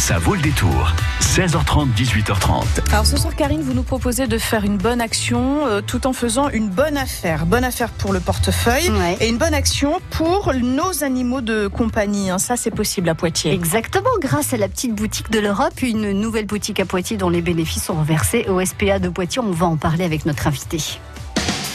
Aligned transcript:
Ça 0.00 0.18
vaut 0.18 0.34
le 0.34 0.40
détour. 0.40 0.92
16h30, 1.20 1.88
18h30. 1.94 2.64
Alors 2.90 3.04
ce 3.04 3.18
soir, 3.18 3.36
Karine, 3.36 3.60
vous 3.60 3.74
nous 3.74 3.82
proposez 3.82 4.26
de 4.26 4.38
faire 4.38 4.64
une 4.64 4.78
bonne 4.78 5.00
action 5.00 5.66
euh, 5.66 5.82
tout 5.82 6.06
en 6.06 6.12
faisant 6.14 6.48
une 6.48 6.68
bonne 6.70 6.96
affaire. 6.96 7.44
Bonne 7.44 7.64
affaire 7.64 7.90
pour 7.90 8.12
le 8.14 8.18
portefeuille 8.20 8.88
Ouais. 8.90 9.18
et 9.20 9.28
une 9.28 9.36
bonne 9.36 9.52
action 9.52 10.00
pour 10.10 10.52
nos 10.54 11.04
animaux 11.04 11.42
de 11.42 11.66
compagnie. 11.68 12.30
hein. 12.30 12.38
Ça, 12.38 12.56
c'est 12.56 12.70
possible 12.70 13.08
à 13.10 13.14
Poitiers. 13.14 13.52
Exactement, 13.52 14.08
grâce 14.22 14.54
à 14.54 14.56
la 14.56 14.68
petite 14.68 14.94
boutique 14.94 15.30
de 15.30 15.38
l'Europe, 15.38 15.82
une 15.82 16.12
nouvelle 16.12 16.46
boutique 16.46 16.80
à 16.80 16.86
Poitiers 16.86 17.18
dont 17.18 17.28
les 17.30 17.42
bénéfices 17.42 17.84
sont 17.84 17.94
reversés 18.00 18.46
au 18.48 18.64
SPA 18.64 18.98
de 19.00 19.08
Poitiers. 19.10 19.42
On 19.42 19.50
va 19.52 19.66
en 19.66 19.76
parler 19.76 20.04
avec 20.04 20.24
notre 20.24 20.46
invité. 20.46 20.78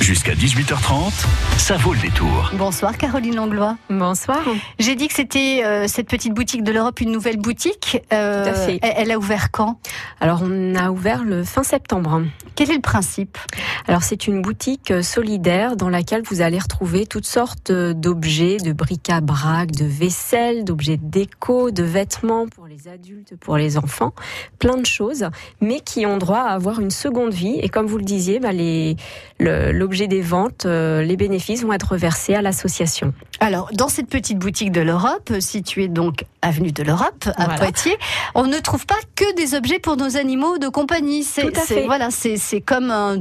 Jusqu'à 0.02 0.34
18h30, 0.34 1.26
ça 1.58 1.78
vaut 1.78 1.94
le 1.94 2.00
détour. 2.00 2.52
Bonsoir 2.54 2.96
Caroline 2.98 3.36
Langlois. 3.36 3.76
Bonsoir. 3.90 4.42
J'ai 4.78 4.94
dit 4.96 5.08
que 5.08 5.14
c'était 5.16 5.64
euh, 5.66 5.88
cette 5.88 6.08
petite 6.08 6.34
boutique 6.34 6.64
de 6.64 6.72
l'Europe, 6.72 7.00
une 7.02 7.12
nouvelle 7.12 7.38
boutique. 7.38 8.02
Euh, 8.14 8.44
Tout 8.44 8.50
à 8.50 8.54
fait. 8.54 8.80
Elle, 8.84 8.94
elle 8.98 9.12
a 9.12 9.18
ouvert 9.18 9.50
quand? 9.52 9.80
Alors 10.20 10.42
on 10.44 10.76
a 10.76 10.92
ouvert 10.92 11.24
le 11.24 11.44
fin 11.44 11.64
septembre. 11.64 12.22
Quel 12.56 12.70
est 12.72 12.76
le 12.76 12.82
principe? 12.82 13.38
Alors 13.88 14.04
c'est 14.04 14.28
une 14.28 14.42
boutique 14.44 14.92
euh, 14.92 15.02
solidaire 15.02 15.76
dans 15.76 15.90
laquelle 15.90 16.22
vous 16.24 16.42
allez 16.42 16.60
retrouver 16.60 17.08
toutes 17.08 17.26
sortes 17.26 17.72
d'objets, 17.72 18.58
de 18.58 18.74
bric-à-brac, 18.74 19.72
de 19.72 19.86
vaisselle, 19.86 20.66
d'objets 20.66 20.98
de 20.98 21.06
déco, 21.06 21.72
de 21.72 21.84
vêtements 21.84 22.46
pour 22.48 22.68
les 22.68 22.88
adultes, 22.90 23.34
pour 23.40 23.58
les 23.58 23.78
enfants, 23.78 24.14
plein 24.60 24.78
de 24.78 24.86
choses, 24.86 25.30
mais 25.62 25.80
qui 25.80 26.06
ont 26.06 26.18
droit 26.18 26.40
à 26.42 26.50
avoir 26.54 26.80
une 26.80 26.92
seconde 26.92 27.34
vie. 27.34 27.58
Et 27.62 27.70
comme 27.70 27.88
vous 27.88 27.98
le 27.98 28.04
disiez, 28.04 28.40
bah, 28.40 28.52
les- 28.52 28.98
le- 29.40 29.72
l'objet 29.86 30.08
des 30.08 30.22
ventes, 30.22 30.66
euh, 30.66 31.04
les 31.04 31.16
bénéfices 31.16 31.62
vont 31.64 31.72
être 31.72 31.92
reversés 31.92 32.34
à 32.34 32.42
l'association. 32.42 33.14
Alors, 33.40 33.70
dans 33.74 33.88
cette 33.88 34.08
petite 34.08 34.40
boutique 34.40 34.72
de 34.72 34.82
l'Europe, 34.82 35.32
située 35.40 35.88
donc 35.90 36.26
avenue 36.42 36.72
de 36.72 36.82
l'Europe 36.82 37.26
à 37.38 37.46
Voilà. 37.46 37.54
Poitiers, 37.60 37.96
on 38.34 38.48
ne 38.48 38.58
trouve 38.58 38.88
pas 38.88 38.96
que 39.16 39.36
des 39.36 39.54
objets 39.54 39.78
pour 39.78 39.96
nos 39.96 40.18
animaux 40.18 40.58
de 40.58 40.70
compagnie. 40.70 41.24
C'est, 41.24 41.42
Tout 41.52 41.60
à 41.60 41.64
c'est- 41.64 41.76
fait. 41.76 41.86
voilà, 41.86 42.10
c'est, 42.10 42.62
comme 42.62 42.90
un 42.90 43.16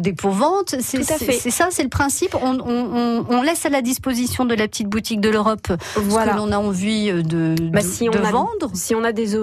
Tout 1.04 1.10
à 1.12 1.18
c'est- 1.18 1.24
fait. 1.26 1.32
c'est 1.32 1.50
ça, 1.50 1.68
c'est 1.70 1.82
le 1.82 1.90
principe. 1.90 2.34
On, 2.40 2.58
on- 2.60 2.96
on- 2.96 3.26
on 3.28 3.42
laisse 3.42 3.66
à 3.66 3.68
la 3.68 3.82
disposition 3.82 4.46
de 4.46 4.54
la 4.54 4.66
petite 4.68 4.88
boutique 4.88 5.20
de 5.20 5.28
l'Europe 5.28 5.66
ce 5.68 5.98
que 6.00 6.36
l'on 6.36 6.50
a 6.50 6.56
envie 6.58 7.10
euh, 7.10 7.22
de, 7.22 7.54
Bah, 7.70 7.82
de- 7.82 7.86
si 7.86 8.08
on 8.08 8.12
a- 8.24 8.30
vendre. 8.30 8.70
Si 8.72 8.94
on 8.94 9.04
a 9.04 9.12
des, 9.12 9.34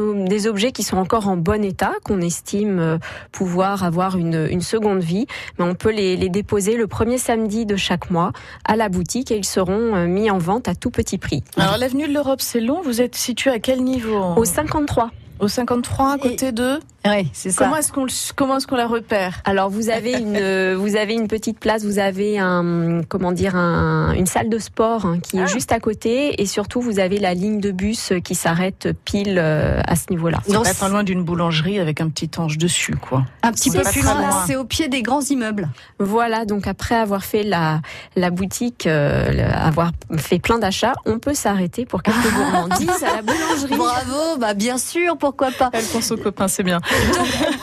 objets 0.48 0.72
qui 0.72 0.82
sont 0.82 0.98
encore 0.98 1.28
en 1.28 1.38
bon 1.38 1.64
état, 1.64 1.92
qu'on 2.04 2.20
estime 2.22 2.80
euh, 2.80 2.98
pouvoir 3.32 3.84
avoir 3.84 4.18
une, 4.18 4.48
une 4.50 4.62
seconde 4.62 5.02
vie, 5.04 5.28
ben 5.60 5.66
on 5.66 5.76
peut 5.76 5.92
les, 5.92 6.16
les 6.18 6.30
déposer 6.30 6.78
le 6.78 6.88
premier 7.12 7.18
samedi 7.18 7.66
de 7.66 7.76
chaque 7.76 8.10
mois 8.10 8.32
à 8.64 8.78
la 8.78 8.88
boutique 8.88 9.32
et 9.32 9.36
ils 9.36 9.44
seront 9.44 9.96
euh, 9.96 10.08
mis 10.08 10.32
en 10.32 10.38
vente 10.38 10.70
à 10.70 10.76
tout 10.76 10.92
petit 10.92 11.18
prix. 11.18 11.44
Alors 11.58 11.78
l'avenue 11.78 12.08
de 12.08 12.14
l'Europe, 12.14 12.40
c'est 12.40 12.62
long. 12.62 12.82
Vous 12.82 13.02
êtes 13.02 13.16
situé 13.16 13.52
à 13.52 13.60
quel 13.60 13.84
niveau? 13.84 14.16
Au 14.38 14.46
53. 14.46 15.12
Au 15.42 15.48
53, 15.48 16.12
à 16.14 16.18
côté 16.20 16.52
de. 16.52 16.80
Oui, 17.04 17.28
c'est 17.34 17.50
ça. 17.50 17.64
Comment 17.66 17.78
est-ce 17.78 17.92
qu'on 17.92 18.04
le- 18.06 18.12
comment 18.36 18.58
est-ce 18.58 18.68
qu'on 18.68 18.76
la 18.76 18.86
repère? 18.86 19.42
Alors 19.44 19.72
vous 19.72 19.90
avez 19.90 20.12
une 20.12 20.36
euh, 20.38 20.76
vous 20.78 20.96
avez 20.96 21.16
une 21.16 21.28
petite 21.28 21.60
place, 21.60 21.84
vous 21.84 21.98
avez 21.98 22.38
un 22.38 23.02
comment 23.10 23.32
dire 23.32 23.56
un, 23.56 24.14
une 24.14 24.28
salle 24.28 24.50
de 24.50 24.60
sport 24.60 25.08
hein, 25.08 25.20
qui 25.20 25.40
Ah. 25.40 25.46
est 25.46 25.48
juste 25.48 25.72
à 25.72 25.80
côté 25.80 26.40
et 26.40 26.46
surtout 26.46 26.80
vous 26.80 27.00
avez 27.00 27.18
la 27.18 27.34
ligne 27.34 27.60
de 27.60 27.72
bus 27.72 28.14
qui 28.24 28.36
s'arrête 28.36 28.90
pile 29.04 29.40
euh, 29.40 29.82
à 29.88 29.96
ce 29.96 30.12
niveau-là. 30.12 30.42
C'est 30.64 30.78
pas 30.78 30.90
loin 30.90 31.04
d'une 31.04 31.24
boulangerie 31.24 31.80
avec 31.80 32.02
un 32.02 32.10
petit 32.10 32.30
ange 32.38 32.60
dessus, 32.60 32.96
quoi. 32.96 33.24
Un 33.42 33.52
petit 33.52 33.72
peu 33.72 33.82
plus 33.82 34.04
loin, 34.04 34.20
loin. 34.22 34.44
c'est 34.46 34.56
au 34.56 34.64
pied 34.66 34.88
des 34.90 35.02
grands 35.02 35.22
immeubles. 35.22 35.70
Voilà, 35.98 36.46
donc 36.46 36.68
après 36.68 36.94
avoir 36.96 37.24
fait 37.24 37.42
la, 37.42 37.82
la 38.16 38.30
boutique, 38.30 38.86
euh, 38.86 39.32
le- 39.32 39.56
avoir 39.56 39.90
fait 40.18 40.38
plein 40.38 40.60
d'achats, 40.60 40.94
on 41.08 41.18
peut 41.18 41.34
s'arrêter 41.34 41.86
pour 41.88 42.04
quelques 42.04 42.32
gourmandises 42.36 43.04
à 43.04 43.16
la 43.16 43.22
boulangerie. 43.24 43.76
Bravo, 43.76 44.38
bah 44.40 44.54
bien 44.54 44.78
sûr, 44.78 45.18
pourquoi 45.32 45.52
pas. 45.52 45.70
Elle 45.74 45.86
pense 45.86 46.12
aux 46.12 46.18
copains, 46.18 46.48
c'est 46.48 46.64
bien. 46.64 46.80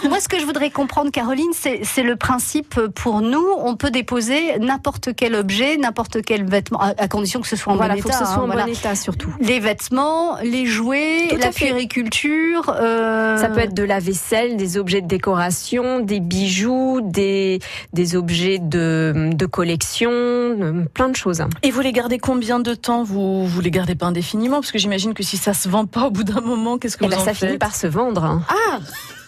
Moi, 0.09 0.21
ce 0.21 0.29
que 0.29 0.39
je 0.39 0.45
voudrais 0.45 0.71
comprendre, 0.71 1.11
Caroline, 1.11 1.51
c'est 1.55 2.03
le 2.03 2.17
principe 2.17 2.81
pour 2.95 3.21
nous. 3.21 3.45
On 3.59 3.77
peut 3.77 3.91
déposer 3.91 4.59
n'importe 4.59 5.11
quel 5.15 5.35
objet, 5.35 5.77
n'importe 5.77 6.23
quel 6.25 6.45
vêtement, 6.45 6.81
à, 6.81 6.93
à 6.99 7.09
condition 7.09 7.41
que 7.41 7.49
ce 7.49 7.57
soit 7.57 7.73
en 7.73 7.77
Voilà, 7.77 7.95
bon 7.95 8.03
faut 8.03 8.09
état. 8.09 8.19
que 8.19 8.25
ce 8.25 8.31
soit 8.33 8.41
hein, 8.43 8.45
en 8.45 8.47
voilà. 8.47 8.65
bon 8.65 8.73
état 8.73 8.95
surtout. 8.95 9.35
Les 9.41 9.61
vêtements, 9.61 10.37
les 10.43 10.67
jouets, 10.67 11.27
Tout 11.31 11.37
la 11.37 11.51
puériculture. 11.53 12.75
euh, 12.81 13.37
Ça 13.39 13.49
peut 13.49 13.61
être 13.61 13.75
de 13.75 13.83
la 13.83 13.99
vaisselle, 14.01 14.57
des 14.57 14.77
objets 14.79 15.01
de 15.01 15.07
décoration, 15.09 16.01
des 16.01 16.21
bijoux, 16.21 17.01
des, 17.03 17.59
des 17.93 18.17
objets 18.17 18.59
de, 18.59 19.31
de 19.33 19.47
collection, 19.47 20.11
euh, 20.11 20.85
plein 20.95 21.09
de 21.09 21.17
choses. 21.17 21.43
Et 21.63 21.71
vous 21.71 21.81
les 21.81 21.93
gardez 21.93 22.19
combien 22.19 22.61
de 22.61 22.75
temps? 22.75 23.03
Vous, 23.03 23.47
vous 23.47 23.61
les 23.61 23.71
gardez 23.71 23.95
pas 23.95 24.07
indéfiniment 24.07 24.57
Parce 24.57 24.73
que 24.73 24.79
j'imagine 24.79 25.15
que 25.15 25.23
si 25.23 25.37
ça 25.37 25.55
se 25.55 25.69
vend 25.69 25.87
pas 25.87 26.07
au 26.07 26.11
bout 26.11 26.25
d'un 26.25 26.41
moment, 26.41 26.79
qu'est-ce 26.79 26.97
que 26.97 27.05
Et 27.05 27.09
vous 27.09 27.15
ben, 27.15 27.21
en 27.21 27.25
ça 27.25 27.35
faites? 27.35 27.58
Finit 27.59 27.71
par 27.71 27.75
se 27.75 27.87
vendre. 27.87 28.25
hein. 28.25 28.43
Ah 28.49 28.79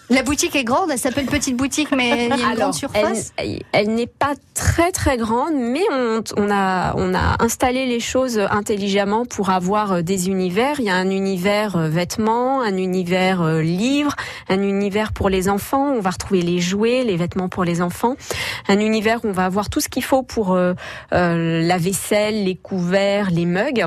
La 0.08 0.22
boutique 0.24 0.56
est 0.56 0.64
grande, 0.64 0.90
elle 0.90 0.98
s'appelle 0.98 1.26
petite 1.26 1.56
boutique, 1.56 1.92
mais 1.92 2.26
il 2.26 2.28
y 2.30 2.42
a 2.42 2.50
une 2.50 2.54
grande 2.58 2.74
surface. 2.74 3.32
Elle, 3.36 3.60
elle 3.72 3.94
n'est 3.94 4.08
pas 4.08 4.34
très 4.54 4.90
très 4.90 5.16
grande, 5.16 5.54
mais 5.54 5.82
on, 5.92 6.20
on 6.36 6.50
a 6.50 6.94
on 6.96 7.14
a 7.14 7.36
installé 7.42 7.86
les 7.86 8.00
choses 8.00 8.38
intelligemment 8.50 9.24
pour 9.24 9.50
avoir 9.50 9.92
euh, 9.92 10.02
des 10.02 10.28
univers. 10.28 10.80
Il 10.80 10.86
y 10.86 10.90
a 10.90 10.96
un 10.96 11.10
univers 11.10 11.76
euh, 11.76 11.88
vêtements, 11.88 12.60
un 12.60 12.76
univers 12.76 13.40
euh, 13.42 13.62
livres, 13.62 14.14
un 14.48 14.62
univers 14.62 15.12
pour 15.12 15.28
les 15.28 15.48
enfants. 15.48 15.92
On 15.96 16.00
va 16.00 16.10
retrouver 16.10 16.42
les 16.42 16.58
jouets, 16.58 17.04
les 17.04 17.16
vêtements 17.16 17.48
pour 17.48 17.64
les 17.64 17.80
enfants. 17.80 18.16
Un 18.68 18.80
univers 18.80 19.24
où 19.24 19.28
on 19.28 19.32
va 19.32 19.44
avoir 19.44 19.70
tout 19.70 19.80
ce 19.80 19.88
qu'il 19.88 20.04
faut 20.04 20.22
pour 20.24 20.54
euh, 20.54 20.74
euh, 21.12 21.62
la 21.62 21.78
vaisselle, 21.78 22.44
les 22.44 22.56
couverts, 22.56 23.30
les 23.30 23.46
mugs. 23.46 23.86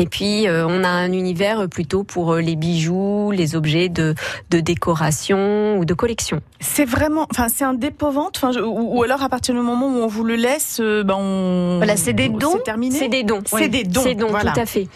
Et 0.00 0.06
puis 0.06 0.48
euh, 0.48 0.66
on 0.66 0.82
a 0.82 0.88
un 0.88 1.12
univers 1.12 1.68
plutôt 1.68 2.04
pour 2.04 2.32
euh, 2.34 2.40
les 2.40 2.56
bijoux, 2.56 3.30
les 3.30 3.54
objets 3.54 3.88
de, 3.88 4.14
de 4.50 4.60
décoration 4.60 5.76
ou 5.78 5.84
de 5.84 5.94
collection. 5.94 6.40
C'est 6.60 6.84
vraiment, 6.84 7.26
enfin, 7.30 7.46
c'est 7.48 7.64
un 7.64 7.72
dépôt-vente, 7.74 8.42
ou, 8.62 8.98
ou 8.98 9.02
alors 9.02 9.22
à 9.22 9.28
partir 9.28 9.54
du 9.54 9.60
moment 9.60 9.86
où 9.88 9.96
on 10.02 10.06
vous 10.06 10.24
le 10.24 10.36
laisse, 10.36 10.78
euh, 10.80 11.02
ben 11.02 11.16
on. 11.18 11.76
Voilà, 11.78 11.96
c'est 11.96 12.12
des 12.12 12.28
dons. 12.28 12.52
C'est 12.52 12.62
terminé. 12.64 12.98
C'est 12.98 13.08
des 13.08 13.22
dons. 13.22 13.40
C'est 13.46 13.68
des 13.68 13.84
dons, 13.84 14.02
C'est 14.02 14.14
dons, 14.14 14.28
voilà. 14.28 14.52
tout 14.52 14.60
à 14.60 14.66
fait. 14.66 14.88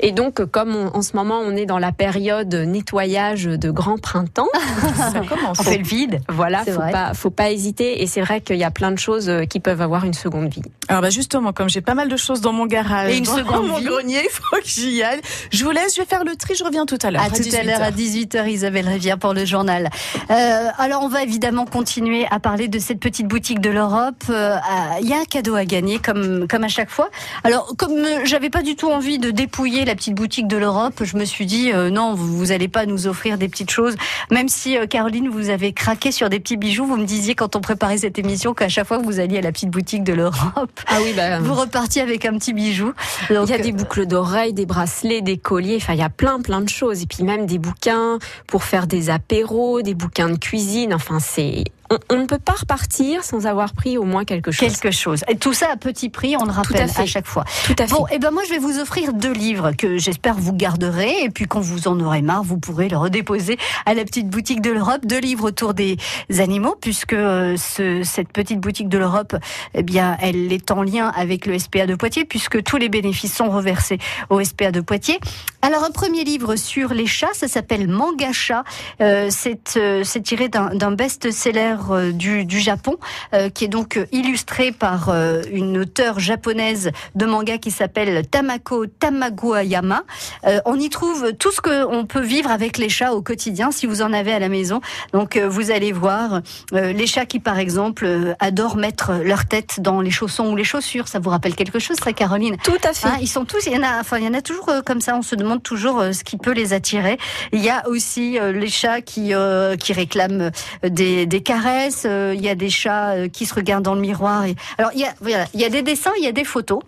Et 0.00 0.12
donc, 0.12 0.44
comme 0.46 0.74
on- 0.74 0.96
en 0.96 1.02
ce 1.02 1.14
moment 1.14 1.40
on 1.44 1.54
est 1.56 1.66
dans 1.66 1.78
la 1.78 1.92
période 1.92 2.54
nettoyage 2.54 3.44
de 3.44 3.70
grand 3.70 3.98
printemps, 3.98 4.48
Ça 4.96 5.20
commence. 5.28 5.58
On 5.60 5.62
fait 5.62 5.78
le 5.78 5.84
vide. 5.84 6.20
voilà, 6.28 6.64
faut 6.64 6.72
vrai. 6.72 6.92
pas, 6.92 7.12
faut 7.14 7.30
pas 7.30 7.50
hésiter. 7.50 8.02
Et 8.02 8.06
c'est 8.06 8.20
vrai 8.22 8.40
qu'il 8.40 8.56
y 8.56 8.64
a 8.64 8.70
plein 8.70 8.92
de 8.92 8.98
choses 8.98 9.30
qui 9.48 9.60
peuvent 9.60 9.80
avoir 9.82 10.04
une 10.04 10.14
seconde 10.14 10.48
vie. 10.48 10.62
Alors 10.88 11.02
bah 11.02 11.10
justement, 11.10 11.52
comme 11.52 11.68
j'ai 11.68 11.80
pas 11.82 11.94
mal 11.94 12.08
de 12.08 12.16
choses 12.16 12.40
dans 12.40 12.52
mon 12.52 12.66
garage, 12.66 13.12
Et 13.12 13.18
une 13.18 13.24
dans 13.24 13.36
seconde 13.36 13.66
mon 13.68 13.76
vie. 13.78 13.84
grenier, 13.84 14.20
il 14.24 14.30
faut 14.40 14.56
que 14.56 14.66
j'y 14.68 15.02
aille. 15.02 15.20
Je 15.52 15.64
vous 15.64 15.70
laisse, 15.70 15.94
je 15.94 16.00
vais 16.00 16.06
faire 16.06 16.24
le 16.24 16.36
tri, 16.36 16.54
je 16.54 16.64
reviens 16.64 16.86
tout 16.86 16.98
à 17.02 17.10
l'heure. 17.10 17.22
À 17.22 17.30
tout 17.30 17.42
à 17.58 17.62
l'heure 17.62 17.82
à 17.82 17.90
18h, 17.90 18.48
Isabelle 18.48 18.88
Rivière 18.88 19.18
pour 19.18 19.34
le 19.34 19.44
journal. 19.44 19.90
Euh, 20.30 20.68
alors, 20.78 21.02
on 21.02 21.08
va 21.08 21.22
évidemment 21.22 21.66
continuer 21.66 22.26
à 22.30 22.38
parler 22.40 22.68
de 22.68 22.78
cette 22.78 23.00
petite 23.00 23.26
boutique 23.26 23.60
de 23.60 23.70
l'Europe. 23.70 24.24
Euh, 24.30 24.56
Il 25.00 25.08
y 25.08 25.12
a 25.12 25.18
un 25.18 25.24
cadeau 25.24 25.54
à 25.54 25.64
gagner, 25.64 25.98
comme, 25.98 26.46
comme 26.48 26.64
à 26.64 26.68
chaque 26.68 26.90
fois. 26.90 27.10
Alors, 27.44 27.72
comme 27.76 27.92
euh, 27.92 28.20
j'avais 28.24 28.50
pas 28.50 28.62
du 28.62 28.76
tout 28.76 28.88
envie 28.90 29.18
de 29.18 29.30
dépouiller 29.30 29.84
la 29.84 29.94
petite 29.94 30.14
boutique 30.14 30.48
de 30.48 30.56
l'Europe, 30.56 31.02
je 31.04 31.16
me 31.16 31.24
suis 31.24 31.46
dit, 31.46 31.72
euh, 31.72 31.90
non, 31.90 32.14
vous, 32.14 32.36
vous 32.36 32.52
allez 32.52 32.68
pas 32.68 32.86
nous 32.86 33.06
offrir 33.06 33.38
des 33.38 33.48
petites 33.48 33.70
choses. 33.70 33.94
Même 34.30 34.48
si, 34.48 34.76
euh, 34.76 34.86
Caroline, 34.86 35.28
vous 35.28 35.50
avez 35.50 35.72
craqué 35.72 36.12
sur 36.12 36.28
des 36.28 36.40
petits 36.40 36.56
bijoux, 36.56 36.86
vous 36.86 36.96
me 36.96 37.04
disiez 37.06 37.34
quand 37.34 37.56
on 37.56 37.60
préparait 37.60 37.98
cette 37.98 38.18
émission 38.18 38.54
qu'à 38.54 38.68
chaque 38.68 38.86
fois 38.86 38.98
que 38.98 39.04
vous 39.04 39.20
alliez 39.20 39.38
à 39.38 39.42
la 39.42 39.52
petite 39.52 39.70
boutique 39.70 40.04
de 40.04 40.12
l'Europe, 40.12 40.80
Ah 40.86 40.98
oui, 41.02 41.12
bah, 41.14 41.38
vous 41.40 41.54
repartiez 41.54 42.02
avec 42.02 42.24
un 42.24 42.36
petit 42.38 42.52
bijou. 42.52 42.92
il 43.30 43.36
y 43.48 43.52
a 43.52 43.58
des 43.58 43.72
boucles 43.72 44.06
d'oreilles, 44.20 44.52
des 44.52 44.66
bracelets, 44.66 45.22
des 45.22 45.38
colliers. 45.38 45.76
Enfin, 45.76 45.94
il 45.94 45.98
y 45.98 46.02
a 46.02 46.10
plein, 46.10 46.40
plein 46.42 46.60
de 46.60 46.68
choses. 46.68 47.02
Et 47.02 47.06
puis 47.06 47.24
même 47.24 47.46
des 47.46 47.58
bouquins 47.58 48.18
pour 48.46 48.64
faire 48.64 48.86
des 48.86 49.08
apéros, 49.08 49.80
des 49.80 49.94
bouquins 49.94 50.28
de 50.28 50.36
cuisine. 50.36 50.92
Enfin, 50.92 51.20
c'est, 51.20 51.64
on, 51.90 51.98
on 52.10 52.16
ne 52.18 52.26
peut 52.26 52.38
pas 52.38 52.52
repartir 52.52 53.24
sans 53.24 53.46
avoir 53.46 53.72
pris 53.72 53.98
au 53.98 54.04
moins 54.04 54.24
quelque 54.24 54.50
chose. 54.50 54.68
quelque 54.68 54.90
chose. 54.90 55.24
Et 55.28 55.36
tout 55.36 55.52
ça 55.52 55.66
à 55.72 55.76
petit 55.76 56.08
prix, 56.08 56.36
on 56.36 56.44
le 56.44 56.52
rappelle 56.52 56.88
à, 56.96 57.06
chaque 57.06 57.26
fois. 57.26 57.44
Tout 57.66 57.74
à 57.78 57.86
fait. 57.86 57.94
Bon, 57.94 58.06
et 58.08 58.18
ben 58.18 58.30
moi 58.30 58.42
je 58.46 58.50
vais 58.50 58.58
vous 58.58 58.78
offrir 58.78 59.12
deux 59.12 59.32
livres 59.32 59.72
que 59.72 59.98
j'espère 59.98 60.34
vous 60.34 60.52
garderez 60.52 61.24
et 61.24 61.30
puis 61.30 61.46
quand 61.46 61.60
vous 61.60 61.88
en 61.88 61.98
aurez 62.00 62.22
marre, 62.22 62.42
vous 62.42 62.58
pourrez 62.58 62.88
le 62.88 62.96
redéposer 62.96 63.58
à 63.86 63.94
la 63.94 64.04
petite 64.04 64.28
boutique 64.28 64.60
de 64.62 64.70
l'Europe. 64.70 65.04
Deux 65.04 65.20
livres 65.20 65.48
autour 65.48 65.74
des 65.74 65.96
animaux 66.38 66.76
puisque 66.80 67.12
euh, 67.12 67.56
ce, 67.56 68.02
cette 68.04 68.32
petite 68.32 68.60
boutique 68.60 68.88
de 68.88 68.98
l'Europe, 68.98 69.36
eh 69.74 69.82
bien, 69.82 70.16
elle 70.20 70.52
est 70.52 70.70
en 70.70 70.82
lien 70.82 71.08
avec 71.08 71.46
le 71.46 71.58
SPA 71.58 71.86
de 71.86 71.94
Poitiers 71.94 72.24
puisque 72.24 72.62
tous 72.62 72.76
les 72.76 72.88
bénéfices 72.88 73.34
sont 73.34 73.50
reversés 73.50 73.98
au 74.28 74.42
SPA 74.42 74.70
de 74.70 74.80
Poitiers. 74.80 75.18
Alors 75.62 75.84
un 75.84 75.90
premier 75.90 76.24
livre 76.24 76.56
sur 76.56 76.94
les 76.94 77.06
chats, 77.06 77.34
ça 77.34 77.46
s'appelle 77.46 77.86
Manga 77.86 78.32
Chat. 78.32 78.64
Euh, 79.02 79.28
c'est 79.30 79.76
euh, 79.76 80.02
tiré 80.24 80.48
d'un 80.48 80.92
best-seller 80.92 81.76
euh, 81.90 82.12
du, 82.12 82.46
du 82.46 82.60
Japon 82.60 82.96
euh, 83.34 83.50
qui 83.50 83.66
est 83.66 83.68
donc 83.68 83.98
euh, 83.98 84.06
illustré 84.10 84.72
par 84.72 85.10
euh, 85.10 85.42
une 85.52 85.76
auteure 85.76 86.18
japonaise 86.18 86.90
de 87.14 87.26
manga 87.26 87.58
qui 87.58 87.70
s'appelle 87.70 88.26
Tamako 88.26 88.86
Tamaguayama. 88.86 90.04
Euh, 90.46 90.60
on 90.64 90.80
y 90.80 90.88
trouve 90.88 91.32
tout 91.34 91.52
ce 91.52 91.60
que 91.60 91.84
on 91.84 92.06
peut 92.06 92.22
vivre 92.22 92.50
avec 92.50 92.78
les 92.78 92.88
chats 92.88 93.12
au 93.12 93.20
quotidien 93.20 93.70
si 93.70 93.86
vous 93.86 94.00
en 94.00 94.14
avez 94.14 94.32
à 94.32 94.38
la 94.38 94.48
maison. 94.48 94.80
Donc 95.12 95.36
euh, 95.36 95.46
vous 95.46 95.70
allez 95.70 95.92
voir 95.92 96.40
euh, 96.72 96.92
les 96.94 97.06
chats 97.06 97.26
qui 97.26 97.38
par 97.38 97.58
exemple 97.58 98.06
euh, 98.06 98.32
adorent 98.38 98.76
mettre 98.76 99.12
leur 99.22 99.44
tête 99.44 99.80
dans 99.80 100.00
les 100.00 100.10
chaussons 100.10 100.50
ou 100.52 100.56
les 100.56 100.64
chaussures. 100.64 101.06
Ça 101.06 101.18
vous 101.18 101.28
rappelle 101.30 101.54
quelque 101.54 101.78
chose, 101.78 101.98
ça, 102.02 102.14
Caroline? 102.14 102.56
Tout 102.64 102.72
à 102.82 102.94
fait. 102.94 103.08
Hein, 103.08 103.18
Ils 103.20 103.28
sont 103.28 103.44
tous, 103.44 103.66
il 103.66 103.74
y 103.74 103.76
en 103.76 103.82
a, 103.82 104.00
enfin 104.00 104.16
il 104.16 104.24
y 104.24 104.28
en 104.28 104.34
a 104.34 104.40
toujours 104.40 104.70
euh, 104.70 104.80
comme 104.80 105.02
ça. 105.02 105.14
On 105.16 105.22
se 105.22 105.34
demande 105.34 105.49
toujours 105.58 106.02
ce 106.12 106.24
qui 106.24 106.36
peut 106.36 106.52
les 106.52 106.72
attirer. 106.72 107.18
Il 107.52 107.60
y 107.60 107.70
a 107.70 107.86
aussi 107.88 108.38
les 108.40 108.68
chats 108.68 109.00
qui 109.00 109.32
qui 109.78 109.92
réclament 109.92 110.50
des, 110.82 111.26
des 111.26 111.42
caresses. 111.42 112.04
il 112.04 112.40
y 112.40 112.48
a 112.48 112.54
des 112.54 112.70
chats 112.70 113.28
qui 113.32 113.46
se 113.46 113.54
regardent 113.54 113.84
dans 113.84 113.94
le 113.94 114.00
miroir. 114.00 114.44
Alors 114.78 114.90
il 114.94 115.00
y 115.00 115.04
a 115.04 115.14
il 115.54 115.60
y 115.60 115.64
a 115.64 115.68
des 115.68 115.82
dessins, 115.82 116.12
il 116.18 116.24
y 116.24 116.28
a 116.28 116.32
des 116.32 116.44
photos. 116.44 116.80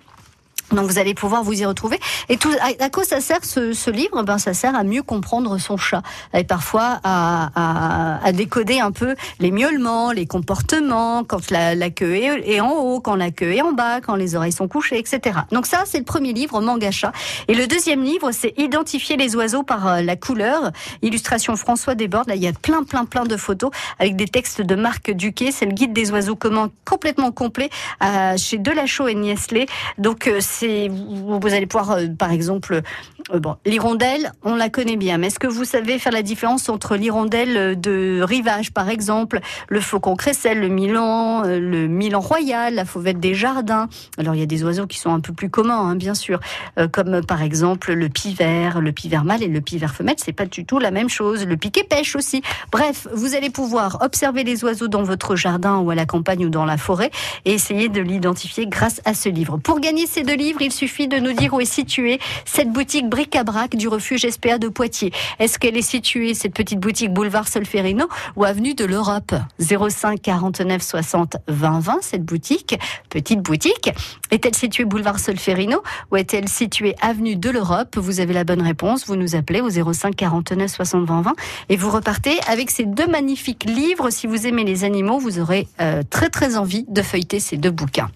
Donc 0.70 0.90
vous 0.90 0.98
allez 0.98 1.14
pouvoir 1.14 1.42
vous 1.42 1.60
y 1.60 1.64
retrouver. 1.64 1.98
Et 2.28 2.36
tout, 2.36 2.50
à, 2.60 2.88
quoi 2.88 3.04
ça 3.04 3.20
sert 3.20 3.44
ce, 3.44 3.72
ce, 3.72 3.90
livre? 3.90 4.22
Ben 4.22 4.38
ça 4.38 4.54
sert 4.54 4.74
à 4.74 4.84
mieux 4.84 5.02
comprendre 5.02 5.58
son 5.58 5.76
chat 5.76 6.02
et 6.34 6.44
parfois 6.44 7.00
à, 7.04 7.50
à, 7.54 8.24
à 8.24 8.32
décoder 8.32 8.80
un 8.80 8.92
peu 8.92 9.14
les 9.38 9.50
miaulements, 9.50 10.12
les 10.12 10.26
comportements, 10.26 11.24
quand 11.24 11.50
la, 11.50 11.74
la 11.74 11.90
queue 11.90 12.14
est, 12.16 12.50
est, 12.50 12.60
en 12.60 12.70
haut, 12.70 13.00
quand 13.00 13.16
la 13.16 13.30
queue 13.30 13.52
est 13.52 13.62
en 13.62 13.72
bas, 13.72 14.00
quand 14.00 14.14
les 14.14 14.34
oreilles 14.34 14.52
sont 14.52 14.68
couchées, 14.68 14.98
etc. 14.98 15.40
Donc 15.50 15.66
ça 15.66 15.82
c'est 15.84 15.98
le 15.98 16.04
premier 16.04 16.32
livre 16.32 16.60
Manga 16.60 16.90
chat. 16.90 17.12
Et 17.48 17.54
le 17.54 17.66
deuxième 17.66 18.02
livre 18.02 18.30
c'est 18.32 18.54
Identifier 18.56 19.16
les 19.16 19.34
oiseaux 19.34 19.62
par 19.62 19.86
euh, 19.86 20.00
la 20.00 20.16
couleur. 20.16 20.70
Illustration 21.02 21.56
François 21.56 21.94
Desbordes. 21.94 22.28
Là 22.28 22.34
il 22.34 22.42
y 22.42 22.48
a 22.48 22.52
plein 22.52 22.82
plein 22.84 23.04
plein 23.04 23.24
de 23.24 23.36
photos 23.36 23.70
avec 23.98 24.16
des 24.16 24.26
textes 24.26 24.62
de 24.62 24.74
Marc 24.74 25.10
Duquet. 25.10 25.50
C'est 25.52 25.66
le 25.66 25.72
guide 25.72 25.92
des 25.92 26.10
oiseaux 26.12 26.36
comment 26.36 26.68
complètement 26.84 27.32
complet 27.32 27.70
chez 28.36 28.58
Delachaux 28.58 29.08
et 29.08 29.14
Niestlé. 29.14 29.66
Donc 29.98 30.26
euh, 30.26 30.40
vous, 30.90 31.54
allez 31.54 31.66
pouvoir, 31.66 31.92
euh, 31.92 32.06
par 32.18 32.30
exemple, 32.30 32.82
euh, 33.32 33.40
l'hirondelle, 33.64 34.32
on 34.42 34.54
la 34.54 34.68
connaît 34.68 34.96
bien, 34.96 35.18
mais 35.18 35.28
est-ce 35.28 35.38
que 35.38 35.46
vous 35.46 35.64
savez 35.64 35.98
faire 35.98 36.12
la 36.12 36.22
différence 36.22 36.68
entre 36.68 36.96
l'hirondelle 36.96 37.80
de 37.80 38.20
rivage, 38.22 38.72
par 38.72 38.88
exemple, 38.88 39.40
le 39.68 39.80
faucon 39.80 40.16
crécelle, 40.16 40.60
le 40.60 40.68
milan, 40.68 41.44
euh, 41.44 41.58
le 41.58 41.88
milan 41.88 42.20
royal, 42.20 42.74
la 42.74 42.84
fauvette 42.84 43.20
des 43.20 43.34
jardins? 43.34 43.88
Alors 44.18 44.34
il 44.34 44.40
y 44.40 44.42
a 44.42 44.46
des 44.46 44.64
oiseaux 44.64 44.86
qui 44.86 44.98
sont 44.98 45.12
un 45.12 45.20
peu 45.20 45.32
plus 45.32 45.50
communs, 45.50 45.78
hein, 45.78 45.96
bien 45.96 46.14
sûr, 46.14 46.40
comme 46.90 47.24
par 47.24 47.42
exemple 47.42 47.92
le 47.92 48.08
pivert, 48.08 48.80
le 48.80 48.92
pivert 48.92 49.24
mâle 49.24 49.42
et 49.42 49.48
le 49.48 49.60
pivert 49.60 49.94
femelle, 49.94 50.16
c'est 50.18 50.32
pas 50.32 50.46
du 50.46 50.64
tout 50.64 50.78
la 50.78 50.90
même 50.90 51.08
chose. 51.08 51.46
Le 51.46 51.56
piquet 51.56 51.84
pêche 51.84 52.16
aussi. 52.16 52.42
Bref, 52.70 53.06
vous 53.12 53.34
allez 53.34 53.50
pouvoir 53.50 53.98
observer 54.02 54.44
les 54.44 54.64
oiseaux 54.64 54.88
dans 54.88 55.02
votre 55.02 55.36
jardin 55.36 55.78
ou 55.78 55.90
à 55.90 55.94
la 55.94 56.06
campagne 56.06 56.46
ou 56.46 56.48
dans 56.48 56.64
la 56.64 56.76
forêt 56.76 57.10
et 57.44 57.52
essayer 57.52 57.88
de 57.88 58.00
l'identifier 58.00 58.66
grâce 58.66 59.00
à 59.04 59.14
ce 59.14 59.28
livre. 59.28 59.58
Pour 59.58 59.80
gagner 59.80 60.06
ces 60.06 60.22
deux 60.22 60.34
il 60.42 60.72
suffit 60.72 61.08
de 61.08 61.18
nous 61.18 61.32
dire 61.32 61.54
où 61.54 61.60
est 61.60 61.64
située 61.64 62.18
cette 62.44 62.70
boutique 62.70 63.08
bric-à-brac 63.08 63.76
du 63.76 63.88
refuge 63.88 64.28
SPA 64.28 64.58
de 64.58 64.68
Poitiers. 64.68 65.12
Est-ce 65.38 65.58
qu'elle 65.58 65.76
est 65.76 65.82
située, 65.82 66.34
cette 66.34 66.54
petite 66.54 66.80
boutique 66.80 67.12
boulevard 67.12 67.48
Solferino 67.48 68.06
ou 68.36 68.44
avenue 68.44 68.74
de 68.74 68.84
l'Europe? 68.84 69.34
05 69.58 70.20
49 70.20 70.82
60 70.82 71.36
20 71.48 71.80
20, 71.80 71.98
cette 72.00 72.24
boutique, 72.24 72.78
petite 73.08 73.40
boutique. 73.40 73.90
Est-elle 74.30 74.54
située 74.54 74.84
boulevard 74.84 75.18
Solferino 75.18 75.82
ou 76.10 76.16
est-elle 76.16 76.48
située 76.48 76.94
avenue 77.00 77.36
de 77.36 77.50
l'Europe? 77.50 77.96
Vous 77.96 78.20
avez 78.20 78.32
la 78.32 78.44
bonne 78.44 78.62
réponse, 78.62 79.06
vous 79.06 79.16
nous 79.16 79.36
appelez 79.36 79.60
au 79.60 79.70
05 79.70 80.14
49 80.14 80.70
60 80.70 81.06
20 81.06 81.22
20 81.22 81.34
et 81.68 81.76
vous 81.76 81.90
repartez 81.90 82.38
avec 82.48 82.70
ces 82.70 82.84
deux 82.84 83.06
magnifiques 83.06 83.64
livres. 83.64 84.10
Si 84.10 84.26
vous 84.26 84.46
aimez 84.46 84.64
les 84.64 84.84
animaux, 84.84 85.18
vous 85.18 85.38
aurez 85.38 85.68
euh, 85.80 86.02
très 86.08 86.28
très 86.28 86.56
envie 86.56 86.84
de 86.88 87.02
feuilleter 87.02 87.40
ces 87.40 87.56
deux 87.56 87.70
bouquins. 87.70 88.10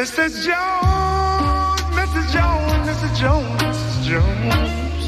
Mrs. 0.00 0.44
Jones, 0.46 1.80
Mrs. 1.92 2.32
Jones, 2.32 2.88
Mrs. 2.88 3.12
Jones, 3.18 3.60
Mrs. 3.60 4.02
Jones. 4.08 5.04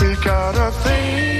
We 0.00 0.08
got 0.22 0.54
a 0.56 0.70
thing 0.70 1.39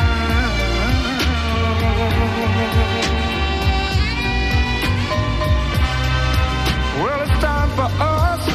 Well, 7.01 7.19
it's 7.21 7.37
time 7.43 7.69
for 7.77 7.89
us 8.01 8.45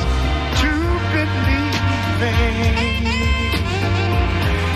to. 0.61 0.71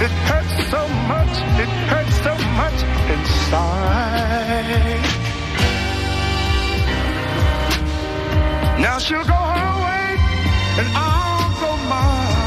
It 0.02 0.12
hurts 0.30 0.56
so 0.70 0.82
much, 1.12 1.34
it 1.60 1.68
hurts 1.90 2.16
so 2.22 2.34
much 2.60 2.78
inside. 3.14 3.90
Now 8.80 8.98
she'll 8.98 9.24
go 9.24 9.32
her 9.32 9.74
way, 9.84 10.16
and 10.78 10.88
I'll 10.94 11.50
go 11.60 11.76
mine. 11.88 12.39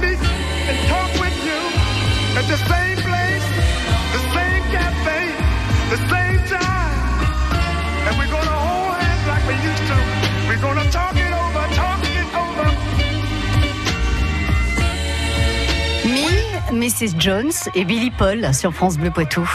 Meet 0.00 0.20
and 0.68 0.78
talk 0.88 1.10
with 1.20 1.38
you 1.44 1.60
at 2.38 2.46
the 2.46 2.58
same 2.70 2.98
place, 3.08 3.46
the 4.14 4.22
same 4.36 4.64
cafe, 4.74 5.20
the 5.90 6.00
same 6.12 6.40
time. 6.48 6.98
And 8.06 8.12
we're 8.18 8.32
gonna 8.36 8.58
hold 8.66 8.94
hands 8.96 9.24
like 9.32 9.44
we 9.50 9.54
used 9.70 9.86
to. 9.90 9.98
We're 10.48 10.62
gonna 10.66 10.90
talk 10.90 11.14
it 11.16 11.32
over, 11.42 11.62
talk 11.74 12.00
it 12.18 12.28
over. 12.42 12.68
Me, 16.06 16.86
Mrs. 16.86 17.18
Jones 17.18 17.68
et 17.74 17.84
Billy 17.84 18.10
Paul 18.10 18.54
sur 18.54 18.72
France 18.72 18.96
Bleu 18.98 19.10
Poitou. 19.10 19.48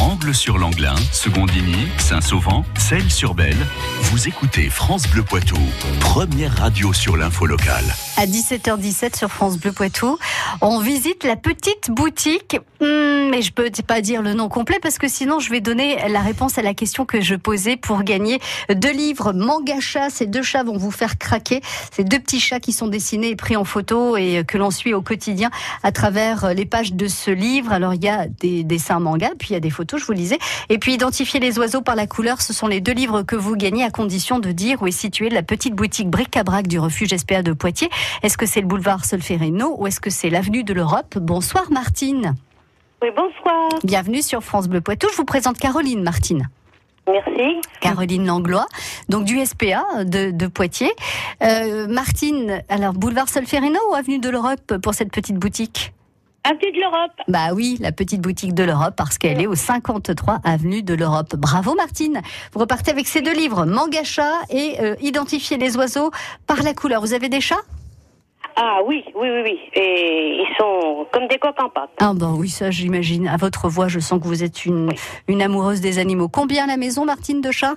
Angle 0.00 0.34
sur 0.34 0.58
l'Anglin, 0.58 0.94
Secondigny, 1.10 1.88
Saint-Sauvent, 1.98 2.64
Celles-sur-Belle. 2.78 3.56
Vous 4.10 4.28
écoutez 4.28 4.70
France 4.70 5.08
Bleu 5.08 5.24
Poitou, 5.24 5.56
première 5.98 6.56
radio 6.58 6.92
sur 6.92 7.16
l'info 7.16 7.44
locale. 7.44 7.84
À 8.16 8.24
17h17 8.24 9.18
sur 9.18 9.28
France 9.32 9.58
Bleu 9.58 9.72
Poitou, 9.72 10.16
on 10.60 10.78
visite 10.78 11.24
la 11.24 11.34
petite 11.34 11.90
boutique. 11.90 12.56
Hmm, 12.80 13.30
mais 13.30 13.42
je 13.42 13.52
peux 13.52 13.68
pas 13.84 14.00
dire 14.00 14.22
le 14.22 14.32
nom 14.32 14.48
complet 14.48 14.78
parce 14.80 14.98
que 14.98 15.08
sinon 15.08 15.40
je 15.40 15.50
vais 15.50 15.60
donner 15.60 15.98
la 16.08 16.20
réponse 16.20 16.56
à 16.56 16.62
la 16.62 16.72
question 16.72 17.04
que 17.04 17.20
je 17.20 17.34
posais 17.34 17.76
pour 17.76 18.04
gagner 18.04 18.38
deux 18.70 18.92
livres 18.92 19.32
manga 19.32 19.80
chat. 19.80 20.08
Ces 20.08 20.26
deux 20.26 20.42
chats 20.42 20.62
vont 20.62 20.78
vous 20.78 20.92
faire 20.92 21.18
craquer. 21.18 21.60
Ces 21.90 22.04
deux 22.04 22.20
petits 22.20 22.40
chats 22.40 22.60
qui 22.60 22.72
sont 22.72 22.86
dessinés 22.86 23.30
et 23.30 23.36
pris 23.36 23.56
en 23.56 23.64
photo 23.64 24.16
et 24.16 24.44
que 24.46 24.56
l'on 24.56 24.70
suit 24.70 24.94
au 24.94 25.02
quotidien 25.02 25.50
à 25.82 25.90
travers 25.90 26.54
les 26.54 26.64
pages 26.64 26.92
de 26.92 27.08
ce 27.08 27.32
livre. 27.32 27.72
Alors 27.72 27.92
il 27.92 28.04
y 28.04 28.08
a 28.08 28.28
des 28.28 28.62
dessins 28.62 29.00
manga, 29.00 29.30
puis 29.36 29.48
il 29.50 29.52
y 29.54 29.56
a 29.56 29.60
des 29.60 29.70
photos, 29.70 30.00
je 30.00 30.06
vous 30.06 30.12
lisais. 30.12 30.38
Et 30.68 30.78
puis 30.78 30.94
identifier 30.94 31.40
les 31.40 31.58
oiseaux 31.58 31.82
par 31.82 31.96
la 31.96 32.06
couleur, 32.06 32.40
ce 32.40 32.52
sont 32.52 32.68
les 32.68 32.80
deux 32.80 32.94
livres 32.94 33.22
que 33.22 33.34
vous 33.34 33.56
gagnez 33.56 33.82
à 33.82 33.90
condition 33.96 34.38
de 34.38 34.52
dire 34.52 34.82
où 34.82 34.86
est 34.86 34.90
située 34.90 35.30
la 35.30 35.42
petite 35.42 35.74
boutique 35.74 36.10
bric-à-brac 36.10 36.66
du 36.68 36.78
refuge 36.78 37.16
SPA 37.16 37.42
de 37.42 37.52
Poitiers. 37.52 37.88
Est-ce 38.22 38.36
que 38.36 38.44
c'est 38.44 38.60
le 38.60 38.66
boulevard 38.66 39.06
Solferino 39.06 39.74
ou 39.78 39.86
est-ce 39.86 40.00
que 40.00 40.10
c'est 40.10 40.28
l'avenue 40.28 40.64
de 40.64 40.74
l'Europe? 40.74 41.16
Bonsoir 41.16 41.72
Martine. 41.72 42.34
Oui, 43.02 43.08
bonsoir. 43.16 43.68
Bienvenue 43.84 44.20
sur 44.20 44.42
France 44.42 44.68
Bleu 44.68 44.82
Poitou. 44.82 45.08
Je 45.10 45.16
vous 45.16 45.24
présente 45.24 45.58
Caroline 45.58 46.02
Martine. 46.02 46.48
Merci. 47.08 47.60
Caroline 47.80 48.26
Langlois, 48.26 48.66
donc 49.08 49.24
du 49.24 49.42
SPA 49.44 50.04
de, 50.04 50.30
de 50.30 50.46
Poitiers. 50.46 50.92
Euh, 51.42 51.86
Martine, 51.86 52.62
alors 52.68 52.92
boulevard 52.92 53.28
Solferino 53.28 53.78
ou 53.90 53.94
avenue 53.94 54.18
de 54.18 54.28
l'Europe 54.28 54.76
pour 54.82 54.92
cette 54.92 55.10
petite 55.10 55.36
boutique? 55.36 55.94
Avenue 56.48 56.70
de 56.70 56.78
l'Europe. 56.78 57.10
Bah 57.26 57.54
oui, 57.54 57.76
la 57.80 57.90
petite 57.90 58.20
boutique 58.20 58.54
de 58.54 58.62
l'Europe 58.62 58.94
parce 58.96 59.18
qu'elle 59.18 59.40
est 59.40 59.48
au 59.48 59.56
53 59.56 60.38
avenue 60.44 60.84
de 60.84 60.94
l'Europe. 60.94 61.34
Bravo 61.34 61.74
Martine. 61.74 62.20
Vous 62.52 62.60
repartez 62.60 62.92
avec 62.92 63.08
ces 63.08 63.20
deux 63.20 63.34
livres, 63.34 63.66
Manga 63.66 64.04
chat 64.04 64.32
et 64.50 64.76
euh, 64.80 64.94
Identifier 65.00 65.56
les 65.56 65.76
oiseaux 65.76 66.12
par 66.46 66.62
la 66.62 66.72
couleur. 66.72 67.00
Vous 67.00 67.14
avez 67.14 67.28
des 67.28 67.40
chats? 67.40 67.56
Ah 68.54 68.78
oui, 68.86 69.02
oui, 69.16 69.28
oui, 69.28 69.42
oui. 69.44 69.58
Et 69.74 70.36
ils 70.38 70.54
sont 70.56 71.08
comme 71.12 71.26
des 71.26 71.38
coques 71.38 71.60
en 71.60 71.68
pâte. 71.68 71.90
Ah 71.98 72.12
bah 72.14 72.30
oui, 72.32 72.48
ça 72.48 72.70
j'imagine. 72.70 73.26
À 73.26 73.36
votre 73.36 73.68
voix, 73.68 73.88
je 73.88 73.98
sens 73.98 74.20
que 74.20 74.28
vous 74.28 74.44
êtes 74.44 74.64
une, 74.64 74.92
une 75.26 75.42
amoureuse 75.42 75.80
des 75.80 75.98
animaux. 75.98 76.28
Combien 76.28 76.64
à 76.64 76.66
la 76.68 76.76
maison, 76.76 77.04
Martine, 77.04 77.40
de 77.40 77.50
chats? 77.50 77.74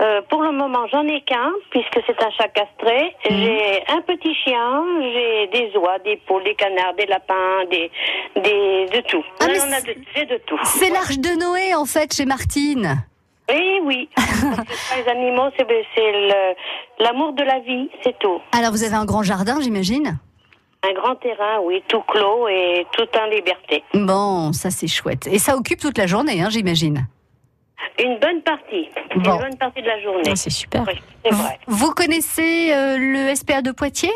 Euh, 0.00 0.22
pour 0.30 0.40
le 0.42 0.52
moment, 0.52 0.86
j'en 0.90 1.06
ai 1.06 1.20
qu'un, 1.22 1.52
puisque 1.70 2.00
c'est 2.06 2.22
un 2.22 2.30
chat 2.30 2.48
castré. 2.48 3.14
Mhm. 3.28 3.36
J'ai 3.36 3.82
un 3.88 4.00
petit 4.00 4.34
chien, 4.34 4.82
j'ai 5.02 5.46
des 5.48 5.76
oies, 5.76 5.98
des 5.98 6.16
poules, 6.26 6.42
des 6.44 6.54
canards, 6.54 6.94
des 6.94 7.06
lapins, 7.06 7.64
des, 7.70 7.90
des, 8.36 8.86
de 8.86 9.00
tout. 9.06 9.22
Ah, 9.40 9.46
Ouais, 9.46 9.58
on 9.68 9.72
a 9.72 9.80
de, 9.82 9.94
j'ai 10.16 10.24
de 10.26 10.38
tout. 10.46 10.58
C'est 10.64 10.88
l'arche 10.90 11.18
de 11.18 11.38
Noé 11.38 11.74
en 11.74 11.84
fait 11.84 12.14
chez 12.14 12.24
Martine. 12.24 13.04
Oui, 13.52 13.80
oui. 13.82 14.08
Les 14.96 15.10
animaux, 15.10 15.50
c'est, 15.58 15.66
c'est 15.94 16.12
le- 16.12 16.54
l'amour 17.04 17.32
de 17.32 17.42
la 17.42 17.58
vie, 17.58 17.90
c'est 18.04 18.16
tout. 18.20 18.40
Alors 18.52 18.70
vous 18.70 18.84
avez 18.84 18.94
un 18.94 19.04
grand 19.04 19.22
jardin, 19.22 19.60
j'imagine? 19.60 20.18
Un 20.82 20.94
grand 20.94 21.16
terrain, 21.16 21.58
oui, 21.62 21.82
tout 21.88 22.00
clos 22.02 22.48
et 22.48 22.86
tout 22.92 23.06
en 23.18 23.26
liberté. 23.26 23.82
Bon, 23.92 24.52
ça 24.54 24.70
c'est 24.70 24.86
chouette. 24.86 25.26
Et 25.26 25.38
ça 25.38 25.56
occupe 25.56 25.80
toute 25.80 25.98
la 25.98 26.06
journée, 26.06 26.40
hein, 26.40 26.48
j'imagine? 26.48 27.06
Une 27.98 28.18
bonne 28.18 28.42
partie. 28.42 28.88
Bon. 29.16 29.34
Une 29.34 29.38
bonne 29.38 29.56
partie 29.58 29.82
de 29.82 29.86
la 29.86 30.00
journée. 30.00 30.30
Ah, 30.30 30.36
c'est 30.36 30.50
super. 30.50 30.84
Oui, 30.86 30.94
c'est 31.24 31.34
vrai. 31.34 31.58
Vous 31.66 31.92
connaissez 31.92 32.72
euh, 32.72 32.96
le 32.98 33.34
SPA 33.34 33.62
de 33.62 33.72
Poitiers? 33.72 34.10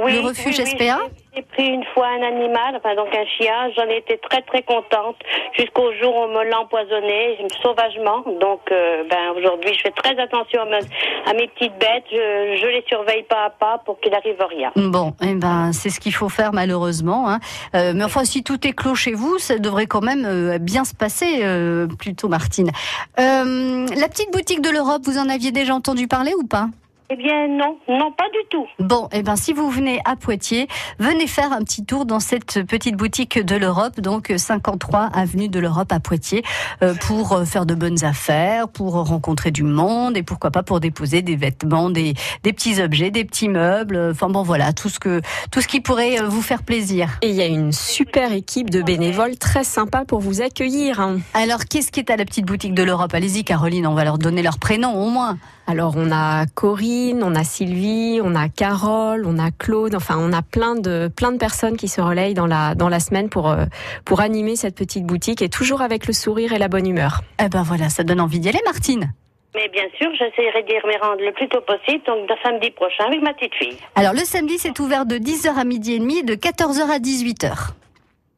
Oui, 0.00 0.12
Le 0.14 0.20
refuge 0.20 0.58
oui, 0.58 0.66
SPA 0.66 0.78
j'ai- 0.78 0.94
J'ai 1.36 1.42
pris 1.42 1.66
une 1.68 1.84
fois 1.94 2.06
un 2.08 2.22
animal, 2.22 2.74
enfin 2.76 2.94
donc 2.96 3.08
un 3.14 3.24
chien. 3.26 3.70
J'en 3.76 3.84
ai 3.88 3.98
été 3.98 4.18
très 4.18 4.42
très 4.42 4.62
contente 4.62 5.16
jusqu'au 5.56 5.92
jour 6.00 6.14
où 6.14 6.18
on 6.24 6.28
me 6.28 6.44
l'a 6.44 6.60
empoisonné 6.60 7.38
sauvagement. 7.62 8.22
Donc 8.40 8.60
euh, 8.72 9.04
ben 9.08 9.32
aujourd'hui 9.36 9.72
je 9.74 9.80
fais 9.82 9.90
très 9.90 10.18
attention 10.20 10.62
à, 10.62 10.64
me- 10.66 11.28
à 11.30 11.32
mes 11.34 11.46
petites 11.48 11.72
bêtes. 11.78 12.04
Je, 12.10 12.58
je 12.60 12.66
les 12.66 12.84
surveille 12.88 13.22
pas 13.24 13.44
à 13.46 13.50
pas 13.50 13.78
pour 13.84 14.00
qu'il 14.00 14.14
arrive 14.14 14.36
rien. 14.48 14.72
Bon, 14.76 15.14
eh 15.22 15.34
ben 15.34 15.72
c'est 15.72 15.90
ce 15.90 16.00
qu'il 16.00 16.14
faut 16.14 16.28
faire 16.28 16.52
malheureusement. 16.52 17.28
hein. 17.30 17.38
Euh, 17.74 17.92
mais 17.94 18.04
enfin, 18.04 18.24
si 18.24 18.42
tout 18.42 18.66
est 18.66 18.72
clos 18.72 18.94
chez 18.94 19.12
vous, 19.12 19.38
ça 19.38 19.58
devrait 19.58 19.86
quand 19.86 20.02
même 20.02 20.24
euh, 20.26 20.58
bien 20.58 20.84
se 20.84 20.94
passer, 20.94 21.40
euh, 21.42 21.86
plutôt 21.86 22.28
Martine. 22.28 22.70
Euh, 23.18 23.86
la 23.96 24.08
petite 24.08 24.32
boutique 24.32 24.60
de 24.62 24.70
l'Europe, 24.70 25.02
vous 25.04 25.18
en 25.18 25.28
aviez 25.28 25.50
déjà 25.52 25.74
entendu 25.74 26.08
parler 26.08 26.32
ou 26.34 26.46
pas? 26.46 26.66
Eh 27.10 27.16
bien 27.16 27.48
non, 27.48 27.78
non 27.88 28.12
pas 28.12 28.28
du 28.28 28.38
tout. 28.50 28.66
Bon, 28.78 29.08
eh 29.12 29.22
ben 29.22 29.34
si 29.34 29.54
vous 29.54 29.70
venez 29.70 29.98
à 30.04 30.14
Poitiers, 30.14 30.68
venez 30.98 31.26
faire 31.26 31.52
un 31.54 31.60
petit 31.62 31.82
tour 31.82 32.04
dans 32.04 32.20
cette 32.20 32.62
petite 32.66 32.96
boutique 32.96 33.38
de 33.38 33.56
l'Europe, 33.56 33.98
donc 34.00 34.30
53 34.36 35.08
avenue 35.14 35.48
de 35.48 35.58
l'Europe 35.58 35.90
à 35.90 36.00
Poitiers, 36.00 36.42
euh, 36.82 36.92
pour 36.94 37.32
euh, 37.32 37.44
faire 37.46 37.64
de 37.64 37.74
bonnes 37.74 38.04
affaires, 38.04 38.68
pour 38.68 38.92
rencontrer 38.92 39.50
du 39.50 39.62
monde 39.62 40.18
et 40.18 40.22
pourquoi 40.22 40.50
pas 40.50 40.62
pour 40.62 40.80
déposer 40.80 41.22
des 41.22 41.36
vêtements, 41.36 41.88
des, 41.88 42.12
des 42.42 42.52
petits 42.52 42.78
objets, 42.82 43.10
des 43.10 43.24
petits 43.24 43.48
meubles. 43.48 44.10
Enfin 44.12 44.28
bon, 44.28 44.42
voilà, 44.42 44.74
tout 44.74 44.90
ce 44.90 44.98
que 45.00 45.22
tout 45.50 45.62
ce 45.62 45.66
qui 45.68 45.80
pourrait 45.80 46.20
euh, 46.20 46.28
vous 46.28 46.42
faire 46.42 46.62
plaisir. 46.62 47.18
Et 47.22 47.30
il 47.30 47.36
y 47.36 47.42
a 47.42 47.46
une 47.46 47.72
super 47.72 48.32
équipe 48.32 48.68
de 48.68 48.82
bénévoles 48.82 49.38
très 49.38 49.64
sympa 49.64 50.04
pour 50.04 50.20
vous 50.20 50.42
accueillir. 50.42 51.00
hein. 51.00 51.20
Alors, 51.32 51.64
qu'est-ce 51.64 51.90
qui 51.90 52.00
est 52.00 52.10
à 52.10 52.16
la 52.16 52.26
petite 52.26 52.44
boutique 52.44 52.74
de 52.74 52.82
l'Europe? 52.82 53.14
Allez-y, 53.14 53.44
Caroline, 53.44 53.86
on 53.86 53.94
va 53.94 54.04
leur 54.04 54.18
donner 54.18 54.42
leur 54.42 54.58
prénom 54.58 54.92
au 55.02 55.08
moins. 55.08 55.38
Alors 55.70 55.96
on 55.98 56.10
a 56.10 56.46
Corinne, 56.46 57.22
on 57.22 57.34
a 57.34 57.44
Sylvie, 57.44 58.20
on 58.24 58.34
a 58.34 58.48
Carole, 58.48 59.26
on 59.26 59.38
a 59.38 59.50
Claude, 59.50 59.94
enfin 59.94 60.16
on 60.18 60.32
a 60.32 60.40
plein 60.40 60.74
de 60.74 61.10
plein 61.14 61.30
de 61.30 61.36
personnes 61.36 61.76
qui 61.76 61.88
se 61.88 62.00
relayent 62.00 62.32
dans 62.32 62.46
la 62.46 62.74
dans 62.74 62.88
la 62.88 63.00
semaine 63.00 63.28
pour 63.28 63.50
euh, 63.50 63.66
pour 64.06 64.22
animer 64.22 64.56
cette 64.56 64.74
petite 64.74 65.04
boutique 65.04 65.42
et 65.42 65.50
toujours 65.50 65.82
avec 65.82 66.06
le 66.06 66.14
sourire 66.14 66.54
et 66.54 66.58
la 66.58 66.68
bonne 66.68 66.86
humeur. 66.86 67.20
Eh 67.38 67.50
ben 67.50 67.62
voilà, 67.62 67.90
ça 67.90 68.02
donne 68.02 68.22
envie 68.22 68.40
d'y 68.40 68.48
aller, 68.48 68.62
Martine. 68.64 69.12
Mais 69.54 69.68
bien 69.68 69.84
sûr, 69.98 70.08
j'essaierai 70.12 70.62
d'y 70.62 70.72
me 70.72 71.00
rendre 71.02 71.20
le 71.22 71.32
plus 71.32 71.48
tôt 71.48 71.60
possible, 71.60 72.02
donc 72.06 72.26
de 72.28 72.34
samedi 72.42 72.70
prochain 72.70 73.04
avec 73.06 73.20
ma 73.20 73.34
petite 73.34 73.54
fille. 73.54 73.76
Alors, 73.94 74.12
le 74.12 74.20
samedi, 74.20 74.56
c'est 74.58 74.78
ouvert 74.78 75.04
de 75.04 75.16
10h 75.16 75.54
à 75.54 75.64
midi 75.64 75.94
et 75.94 75.98
demi 75.98 76.18
et 76.18 76.22
de 76.22 76.34
14h 76.34 76.82
à 76.82 76.98
18h. 76.98 77.72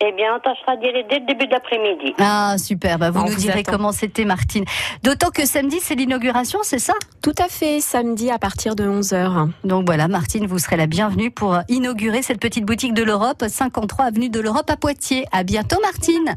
Eh 0.02 0.12
bien, 0.12 0.34
on 0.34 0.40
tâchera 0.40 0.76
d'y 0.76 0.86
aller 0.86 1.04
dès 1.10 1.18
le 1.18 1.26
début 1.26 1.46
d'après-midi. 1.46 2.14
Ah, 2.18 2.56
super. 2.56 2.98
Bah, 2.98 3.10
vous 3.10 3.20
On 3.20 3.24
nous 3.24 3.32
vous 3.32 3.36
direz 3.36 3.60
attend. 3.60 3.72
comment 3.72 3.92
c'était, 3.92 4.24
Martine. 4.24 4.64
D'autant 5.02 5.28
que 5.30 5.44
samedi, 5.44 5.76
c'est 5.80 5.94
l'inauguration, 5.94 6.60
c'est 6.62 6.78
ça? 6.78 6.94
Tout 7.22 7.34
à 7.38 7.48
fait, 7.48 7.80
samedi 7.80 8.30
à 8.30 8.38
partir 8.38 8.74
de 8.76 8.84
11h. 8.88 9.50
Donc 9.64 9.84
voilà, 9.84 10.08
Martine, 10.08 10.46
vous 10.46 10.58
serez 10.58 10.78
la 10.78 10.86
bienvenue 10.86 11.30
pour 11.30 11.58
inaugurer 11.68 12.22
cette 12.22 12.40
petite 12.40 12.64
boutique 12.64 12.94
de 12.94 13.02
l'Europe, 13.02 13.44
53 13.46 14.06
avenue 14.06 14.30
de 14.30 14.40
l'Europe 14.40 14.70
à 14.70 14.76
Poitiers. 14.78 15.26
À 15.32 15.42
bientôt, 15.42 15.76
Martine. 15.82 16.34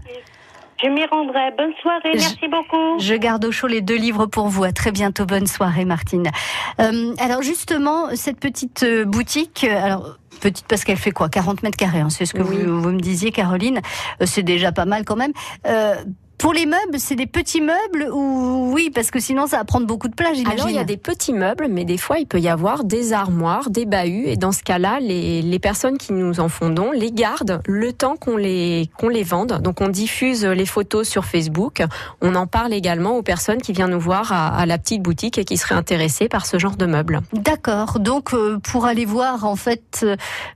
Je 0.84 0.90
m'y 0.90 1.06
rendrai. 1.06 1.52
Bonne 1.58 1.72
soirée, 1.82 2.12
Je- 2.16 2.18
merci 2.20 2.48
beaucoup. 2.50 3.00
Je 3.00 3.14
garde 3.14 3.46
au 3.46 3.52
chaud 3.54 3.68
les 3.68 3.80
deux 3.80 3.96
livres 3.96 4.26
pour 4.26 4.50
vous. 4.50 4.66
À 4.66 4.74
très 4.74 4.92
bientôt. 4.92 5.26
Bonne 5.26 5.48
soirée, 5.48 5.86
Martine. 5.86 6.30
Euh, 6.82 7.14
alors 7.20 7.42
justement, 7.42 8.08
cette 8.16 8.42
petite 8.42 8.84
euh, 8.84 9.06
boutique, 9.06 9.66
euh, 9.70 9.82
alors 9.86 10.18
petite 10.44 10.66
parce 10.68 10.84
qu'elle 10.84 10.98
fait 10.98 11.12
quoi 11.12 11.30
40 11.30 11.64
mètres 11.64 11.78
carrés, 11.78 12.02
hein, 12.02 12.10
c'est 12.10 12.26
ce 12.26 12.34
que 12.34 12.42
Oui. 12.42 12.58
vous, 12.64 12.82
vous 12.82 12.92
me 12.92 13.00
disiez, 13.00 13.32
Caroline. 13.32 13.80
Euh, 14.22 14.26
c'est 14.28 14.44
déjà 14.44 14.72
pas 14.72 14.86
mal 14.86 15.06
quand 15.06 15.16
même. 15.16 15.32
Euh, 15.66 15.96
Pour 16.44 16.52
les 16.52 16.66
meubles, 16.66 17.00
c'est 17.00 17.16
des 17.16 17.26
petits 17.26 17.62
meubles 17.62 18.10
ou 18.12 18.74
oui, 18.74 18.92
parce 18.94 19.12
que 19.12 19.22
sinon 19.22 19.48
ça 19.48 19.60
va 19.60 19.64
prendre 19.64 19.88
beaucoup 19.88 20.10
de 20.10 20.14
place, 20.14 20.36
j'imagine. 20.36 20.60
Alors 20.60 20.70
il 20.70 20.76
y 20.76 20.78
a 20.78 20.84
des 20.84 20.98
petits 20.98 21.32
meubles, 21.32 21.68
mais 21.70 21.86
des 21.86 21.98
fois 21.98 22.20
il 22.20 22.26
peut 22.26 22.42
y 22.42 22.50
avoir 22.50 22.84
des 22.84 23.14
armoires, 23.14 23.70
des 23.70 23.86
bahuts, 23.86 24.26
et 24.26 24.36
dans 24.36 24.52
ce 24.52 24.62
cas-là, 24.62 25.00
les, 25.00 25.42
les 25.42 25.60
personnes 25.60 25.98
qui 25.98 26.12
nous 26.12 26.42
en 26.42 26.50
font 26.50 26.70
don 26.70 26.92
les 26.92 27.14
gardent 27.14 27.62
le 27.66 27.94
temps 27.94 28.18
qu'on 28.18 28.36
les 28.36 28.90
qu'on 28.98 29.08
les 29.08 29.24
vende. 29.24 29.62
Donc 29.62 29.80
on 29.80 29.88
diffuse 29.88 30.44
les 30.44 30.66
photos 30.66 31.08
sur 31.08 31.24
Facebook. 31.24 31.82
On 32.20 32.36
en 32.36 32.46
parle 32.46 32.74
également 32.74 33.16
aux 33.16 33.24
personnes 33.24 33.62
qui 33.62 33.72
viennent 33.72 33.92
nous 33.92 34.00
voir 34.02 34.34
à, 34.34 34.50
à 34.50 34.66
la 34.66 34.78
petite 34.78 35.02
boutique 35.02 35.38
et 35.38 35.46
qui 35.46 35.56
seraient 35.56 35.76
intéressées 35.76 36.28
par 36.28 36.46
ce 36.46 36.60
genre 36.60 36.76
de 36.76 36.86
meubles. 36.86 37.22
D'accord. 37.32 38.00
Donc 38.00 38.34
euh, 38.34 38.60
pour 38.60 38.86
aller 38.86 39.06
voir 39.06 39.46
en 39.46 39.56
fait 39.56 40.06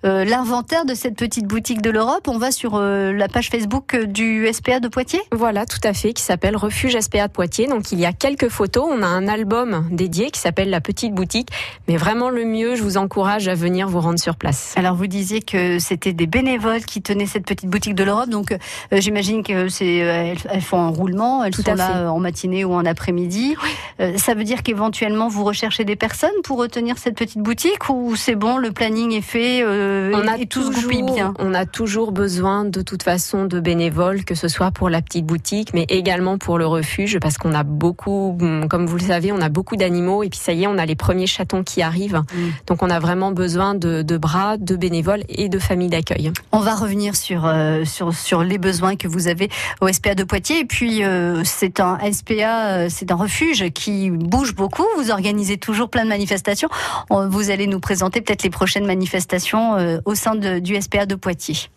euh, 0.03 0.25
l'inventaire 0.25 0.83
de 0.83 0.95
cette 0.95 1.15
petite 1.15 1.47
boutique 1.47 1.81
de 1.81 1.91
l'Europe, 1.91 2.27
on 2.27 2.37
va 2.37 2.51
sur 2.51 2.75
euh, 2.75 3.13
la 3.13 3.29
page 3.29 3.49
Facebook 3.49 3.95
du 3.95 4.45
SPA 4.51 4.81
de 4.81 4.89
Poitiers? 4.89 5.21
Voilà, 5.31 5.65
tout 5.65 5.76
à 5.83 5.93
fait, 5.93 6.13
qui 6.13 6.23
s'appelle 6.23 6.55
Refuge 6.55 6.97
SPA 6.99 7.27
de 7.27 7.31
Poitiers. 7.33 7.67
Donc 7.67 7.91
il 7.91 7.99
y 7.99 8.05
a 8.05 8.13
quelques 8.13 8.49
photos. 8.49 8.85
On 8.89 9.01
a 9.01 9.07
un 9.07 9.27
album 9.27 9.87
dédié 9.91 10.31
qui 10.31 10.39
s'appelle 10.39 10.69
La 10.69 10.81
Petite 10.81 11.13
Boutique. 11.13 11.49
Mais 11.87 11.97
vraiment 11.97 12.29
le 12.29 12.45
mieux, 12.45 12.75
je 12.75 12.83
vous 12.83 12.97
encourage 12.97 13.47
à 13.47 13.55
venir 13.55 13.87
vous 13.87 13.99
rendre 13.99 14.19
sur 14.19 14.35
place. 14.35 14.73
Alors 14.77 14.95
vous 14.95 15.07
disiez 15.07 15.41
que 15.41 15.79
c'était 15.79 16.13
des 16.13 16.27
bénévoles 16.27 16.83
qui 16.85 17.01
tenaient 17.01 17.25
cette 17.25 17.45
petite 17.45 17.69
boutique 17.69 17.95
de 17.95 18.03
l'Europe. 18.03 18.29
Donc 18.29 18.51
euh, 18.51 18.57
j'imagine 18.91 19.43
que 19.43 19.69
c'est 19.69 20.01
euh, 20.01 20.31
elles, 20.31 20.37
elles 20.49 20.61
font 20.61 20.79
un 20.79 20.89
roulement, 20.89 21.43
elles 21.43 21.53
Tout 21.53 21.61
sont 21.63 21.71
à 21.71 21.75
là 21.75 21.87
fait. 21.87 22.05
en 22.05 22.19
matinée 22.19 22.65
ou 22.65 22.73
en 22.73 22.85
après-midi. 22.85 23.55
Euh, 23.99 24.17
ça 24.17 24.33
veut 24.33 24.43
dire 24.43 24.63
qu'éventuellement 24.63 25.27
vous 25.27 25.43
recherchez 25.43 25.83
des 25.85 25.95
personnes 25.95 26.29
pour 26.43 26.57
retenir 26.57 26.97
cette 26.97 27.15
petite 27.15 27.39
boutique 27.41 27.89
ou 27.89 28.15
c'est 28.15 28.35
bon, 28.35 28.57
le 28.57 28.71
planning 28.71 29.11
est 29.13 29.21
fait 29.21 29.63
on 29.65 30.27
a 30.27 30.37
et 30.37 30.45
tout 30.45 30.71
toujours, 30.71 31.13
bien? 31.13 31.33
on 31.39 31.53
a 31.53 31.65
toujours 31.65 32.11
besoin 32.11 32.65
de 32.65 32.81
toute 32.81 33.03
façon 33.03 33.45
de 33.45 33.59
bénévoles, 33.59 34.23
que 34.23 34.35
ce 34.35 34.47
soit 34.47 34.71
pour 34.71 34.89
la 34.89 35.01
petite 35.01 35.25
boutique, 35.25 35.66
mais 35.73 35.85
également 35.89 36.37
pour 36.37 36.57
le 36.57 36.65
refuge, 36.67 37.19
parce 37.19 37.37
qu'on 37.37 37.53
a 37.53 37.63
beaucoup, 37.63 38.37
comme 38.69 38.85
vous 38.85 38.97
le 38.97 39.03
savez, 39.03 39.31
on 39.31 39.41
a 39.41 39.49
beaucoup 39.49 39.75
d'animaux, 39.75 40.23
et 40.23 40.29
puis 40.29 40.39
ça 40.39 40.53
y 40.53 40.63
est, 40.63 40.67
on 40.67 40.77
a 40.77 40.85
les 40.85 40.95
premiers 40.95 41.27
chatons 41.27 41.63
qui 41.63 41.81
arrivent. 41.81 42.21
Mm. 42.33 42.49
Donc 42.67 42.83
on 42.83 42.89
a 42.89 42.99
vraiment 42.99 43.31
besoin 43.31 43.75
de, 43.75 44.01
de 44.01 44.17
bras, 44.17 44.57
de 44.57 44.75
bénévoles 44.75 45.23
et 45.29 45.49
de 45.49 45.59
familles 45.59 45.89
d'accueil. 45.89 46.31
On 46.51 46.59
va 46.59 46.75
revenir 46.75 47.15
sur, 47.15 47.45
euh, 47.45 47.85
sur, 47.85 48.13
sur 48.13 48.43
les 48.43 48.57
besoins 48.57 48.95
que 48.95 49.07
vous 49.07 49.27
avez 49.27 49.49
au 49.81 49.87
SPA 49.91 50.15
de 50.15 50.23
Poitiers. 50.23 50.59
Et 50.59 50.65
puis, 50.65 51.03
euh, 51.03 51.41
c'est 51.43 51.79
un 51.79 51.97
SPA, 52.11 52.67
euh, 52.71 52.87
c'est 52.89 53.11
un 53.11 53.15
refuge 53.15 53.69
qui 53.71 54.09
bouge 54.09 54.55
beaucoup. 54.55 54.85
Vous 54.97 55.11
organisez 55.11 55.57
toujours 55.57 55.89
plein 55.89 56.03
de 56.03 56.09
manifestations. 56.09 56.69
On- 57.09 57.27
Vous 57.27 57.49
allez 57.49 57.67
nous 57.67 57.79
présenter 57.79 58.21
peut-être 58.21 58.43
les 58.43 58.49
prochaines 58.49 58.85
manifestations 58.85 59.75
euh, 59.75 59.99
au 60.05 60.15
sein 60.15 60.35
de- 60.35 60.59
du 60.59 60.75
SPA 60.81 61.05
de 61.05 61.15
Poitiers. 61.15 61.69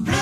Bleu 0.00 0.14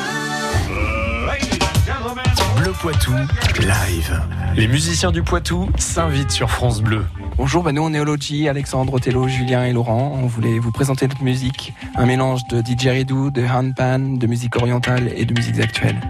Poitou, 2.80 3.12
live. 3.60 4.22
Les 4.54 4.68
musiciens 4.68 5.10
du 5.10 5.22
Poitou 5.22 5.68
s'invitent 5.78 6.30
sur 6.30 6.50
France 6.50 6.82
Bleu. 6.82 7.06
Bonjour, 7.36 7.62
bah 7.62 7.72
nous 7.72 7.82
on 7.82 7.92
est 7.94 8.00
Ology, 8.00 8.48
Alexandre, 8.48 8.94
Othello, 8.94 9.28
Julien 9.28 9.64
et 9.64 9.72
Laurent. 9.72 10.18
On 10.22 10.26
voulait 10.26 10.58
vous 10.58 10.72
présenter 10.72 11.08
notre 11.08 11.22
musique, 11.22 11.72
un 11.94 12.06
mélange 12.06 12.46
de 12.48 12.60
didgeridoo, 12.60 13.30
de 13.30 13.44
handpan, 13.46 14.18
de 14.18 14.26
musique 14.26 14.56
orientale 14.56 15.10
et 15.16 15.24
de 15.24 15.34
musiques 15.34 15.60
actuelles. 15.60 16.00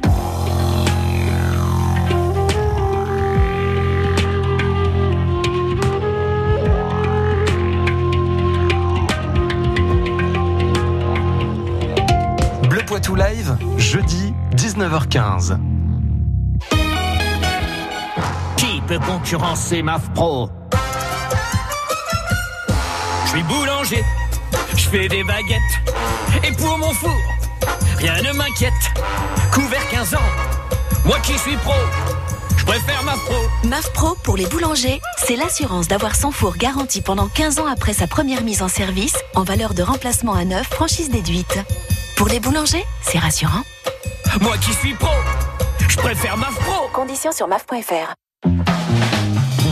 Bleu 12.69 12.83
Poitou 12.87 13.15
live, 13.15 13.57
jeudi 13.79 14.35
19h15. 14.57 15.59
Peut 18.87 18.99
concurrencer 19.01 19.83
MAF 19.83 20.13
Pro 20.15 20.49
Je 23.25 23.31
suis 23.31 23.43
boulanger, 23.43 24.05
je 24.77 24.89
fais 24.89 25.09
des 25.09 25.25
baguettes. 25.25 25.61
Et 26.45 26.53
pour 26.53 26.79
mon 26.79 26.93
four, 26.93 27.17
rien 27.99 28.23
ne 28.23 28.33
m'inquiète. 28.33 28.73
Couvert 29.53 29.89
15 29.91 30.15
ans, 30.15 30.31
moi 31.05 31.19
qui 31.21 31.37
suis 31.39 31.57
pro, 31.57 31.73
je 32.57 32.65
préfère 32.65 33.03
MAF 33.03 33.19
Pro. 33.25 33.35
MAF 33.65 33.93
Pro 33.93 34.15
pour 34.23 34.37
les 34.37 34.47
boulangers, 34.47 35.01
c'est 35.19 35.37
l'assurance 35.37 35.89
d'avoir 35.89 36.15
son 36.15 36.31
four 36.31 36.57
garanti 36.57 37.01
pendant 37.03 37.27
15 37.27 37.59
ans 37.59 37.67
après 37.67 37.93
sa 37.93 38.07
première 38.07 38.43
mise 38.43 38.63
en 38.63 38.69
service 38.69 39.17
en 39.35 39.43
valeur 39.43 39.75
de 39.75 39.83
remplacement 39.83 40.35
à 40.35 40.45
neuf, 40.45 40.69
franchise 40.69 41.11
déduite. 41.11 41.59
Pour 42.17 42.29
les 42.29 42.39
boulangers, 42.39 42.85
c'est 43.03 43.19
rassurant. 43.19 43.63
Moi 44.41 44.57
qui 44.59 44.73
suis 44.75 44.95
pro, 44.95 45.11
je 45.89 45.97
préfère 45.97 46.37
MAF 46.37 46.55
Pro. 46.61 46.89
Conditions 46.93 47.33
sur 47.33 47.49
maf.fr. 47.49 48.15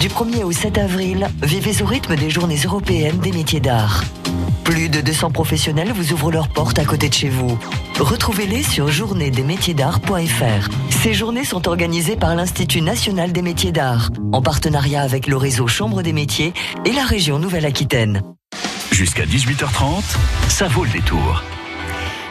Du 0.05 0.11
1er 0.11 0.45
au 0.45 0.53
7 0.53 0.77
avril, 0.77 1.27
vivez 1.43 1.81
au 1.81 1.87
rythme 1.87 2.15
des 2.15 2.29
journées 2.29 2.59
européennes 2.63 3.21
des 3.21 3.33
métiers 3.33 3.61
d'art. 3.61 4.05
Plus 4.63 4.91
de 4.91 5.01
200 5.01 5.31
professionnels 5.31 5.93
vous 5.93 6.13
ouvrent 6.13 6.31
leurs 6.31 6.51
portes 6.51 6.79
à 6.79 6.85
côté 6.85 7.09
de 7.09 7.15
chez 7.15 7.31
vous. 7.31 7.59
Retrouvez-les 7.99 8.63
sur 8.63 8.89
journéesdesmétiersdart.fr. 8.89 10.69
Ces 10.91 11.15
journées 11.15 11.47
sont 11.47 11.67
organisées 11.69 12.17
par 12.17 12.35
l'Institut 12.35 12.83
national 12.83 13.33
des 13.33 13.41
métiers 13.41 13.73
d'art, 13.73 14.11
en 14.33 14.43
partenariat 14.43 15.01
avec 15.01 15.27
le 15.27 15.39
réseau 15.39 15.69
Chambre 15.69 16.03
des 16.03 16.13
métiers 16.13 16.53
et 16.85 16.93
la 16.93 17.07
région 17.07 17.39
Nouvelle-Aquitaine. 17.39 18.21
Jusqu'à 18.93 19.25
18h30, 19.25 20.03
ça 20.51 20.69
vaut 20.69 20.85
le 20.85 20.91
détour. 20.91 21.43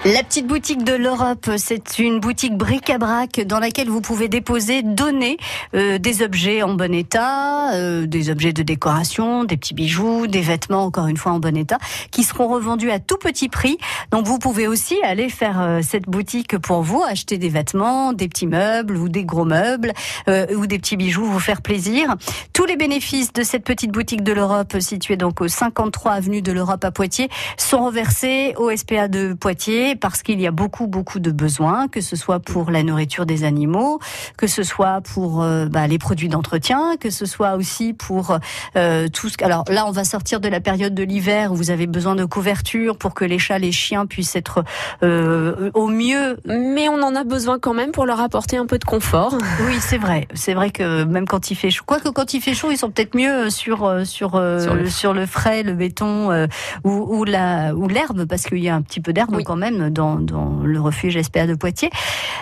La 0.06 0.22
petite 0.22 0.48
boutique 0.48 0.84
de 0.84 0.92
l'Europe, 0.92 1.50
c'est 1.56 1.98
une 1.98 2.20
boutique 2.20 2.58
bric-à-brac 2.58 3.40
dans 3.46 3.60
laquelle 3.60 3.88
vous 3.88 4.02
pouvez 4.02 4.28
déposer, 4.28 4.82
donner 4.84 5.38
euh, 5.76 5.98
des 5.98 6.22
objets 6.24 6.62
en 6.62 6.74
bon 6.74 6.94
état, 6.94 7.74
euh, 7.76 8.06
des 8.06 8.30
objets 8.30 8.52
de 8.52 8.64
décoration, 8.64 9.46
des 9.46 9.56
petits 9.56 9.74
bijoux, 9.74 10.28
des 10.28 10.42
vêtements 10.42 10.84
encore 10.84 11.08
une 11.08 11.16
fois 11.16 11.32
en 11.32 11.40
bon 11.40 11.56
état, 11.56 11.78
qui 12.12 12.24
seront 12.24 12.50
revendus 12.50 12.92
à 12.92 13.00
tout 13.00 13.16
petit 13.16 13.48
prix. 13.48 13.78
Donc 14.12 14.26
vous 14.26 14.40
pouvez 14.40 14.68
aussi 14.68 14.98
aller 15.04 15.30
faire 15.30 15.62
euh, 15.62 15.80
cette 15.82 16.10
boutique 16.10 16.58
pour 16.58 16.82
vous, 16.82 17.02
acheter 17.02 17.38
des 17.38 17.48
vêtements, 17.48 18.12
des 18.12 18.28
petits 18.28 18.48
meubles 18.48 18.98
ou 18.98 19.08
des 19.08 19.24
gros 19.24 19.46
meubles 19.46 19.94
euh, 20.28 20.54
ou 20.54 20.68
des 20.68 20.80
petits 20.80 20.98
bijoux, 20.98 21.24
vous 21.24 21.40
faire 21.40 21.62
plaisir. 21.62 22.14
Tous 22.52 22.66
les 22.66 22.76
bénéfices 22.76 23.32
de 23.32 23.44
cette 23.44 23.64
petite 23.64 23.92
boutique 23.92 24.24
de 24.24 24.34
l'Europe, 24.34 24.76
située 24.82 25.16
donc 25.16 25.40
au 25.40 25.48
53 25.48 26.12
avenue 26.12 26.42
de 26.42 26.52
l'Europe 26.52 26.84
à 26.84 26.92
Poitiers, 26.92 27.30
sont 27.56 27.86
reversés 27.86 28.54
au 28.58 28.70
SPA 28.76 29.08
de 29.08 29.32
Poitiers 29.32 29.93
parce 29.96 30.24
qu'il 30.24 30.40
y 30.42 30.48
a 30.48 30.52
beaucoup 30.52 30.88
beaucoup 30.88 31.20
de 31.20 31.32
besoins, 31.32 31.88
que 31.88 32.02
ce 32.02 32.16
soit 32.16 32.40
pour 32.40 32.72
la 32.72 32.84
nourriture 32.84 33.26
des 33.26 33.44
animaux, 33.44 34.00
que 34.38 34.48
ce 34.48 34.64
soit 34.64 35.02
pour 35.02 35.42
euh, 35.44 35.66
bah, 35.68 35.88
les 35.88 35.98
produits 35.98 36.30
d'entretien, 36.30 36.96
que 37.00 37.10
ce 37.10 37.26
soit 37.26 37.56
aussi 37.56 37.94
pour 37.94 38.38
euh, 38.76 39.08
tout 39.10 39.30
ce. 39.30 39.36
Alors 39.44 39.64
là, 39.70 39.86
on 39.88 39.92
va 39.92 40.04
sortir 40.04 40.40
de 40.40 40.48
la 40.48 40.60
période 40.60 40.94
de 40.94 41.04
l'hiver 41.04 41.52
où 41.52 41.56
vous 41.56 41.72
avez 41.72 41.88
besoin 41.88 42.16
de 42.16 42.26
couverture 42.26 42.98
pour 42.98 43.14
que 43.14 43.26
les 43.26 43.40
chats, 43.40 43.60
les 43.60 43.72
chiens 43.72 44.06
puissent 44.06 44.36
être 44.36 44.64
euh, 45.04 45.72
au 45.74 45.88
mieux. 45.88 46.38
Mais 46.46 46.90
on 46.90 47.02
en 47.02 47.16
a 47.16 47.24
besoin 47.24 47.60
quand 47.60 47.74
même 47.74 47.92
pour 47.92 48.06
leur 48.06 48.20
apporter 48.22 48.58
un 48.58 48.66
peu 48.66 48.78
de 48.80 48.84
confort. 48.86 49.38
Oui, 49.68 49.76
c'est 49.80 49.98
vrai. 49.98 50.28
C'est 50.34 50.54
vrai 50.54 50.70
que 50.72 51.04
même 51.04 51.28
quand 51.28 51.52
il 51.52 51.56
fait 51.56 51.70
chaud, 51.72 51.84
quoique 51.86 52.10
quand 52.10 52.34
il 52.34 52.42
fait 52.42 52.54
chaud, 52.54 52.70
ils 52.72 52.78
sont 52.78 52.90
peut-être 52.92 53.16
mieux 53.16 53.50
sur 53.50 53.84
euh, 53.86 54.04
sur 54.06 54.36
euh, 54.36 54.60
Sur 54.60 54.76
le- 54.76 54.90
sur 54.90 55.14
le 55.14 55.26
frais, 55.26 55.64
le 55.64 55.74
béton 55.74 56.32
euh, 56.32 56.48
ou, 56.84 56.92
ou 56.92 57.24
la 57.26 57.74
ou 57.76 57.88
l'herbe 57.88 58.26
parce 58.26 58.44
qu'il 58.44 58.60
y 58.60 58.70
a 58.70 58.76
un 58.76 58.82
petit 58.82 59.00
peu 59.02 59.14
d'herbe 59.14 59.36
Oui. 59.36 59.44
quand 59.44 59.56
même 59.56 59.83
dans 59.90 60.16
dans 60.16 60.62
le 60.64 60.80
refuge 60.80 61.22
SPA 61.22 61.48
de 61.48 61.56
Poitiers. 61.56 61.90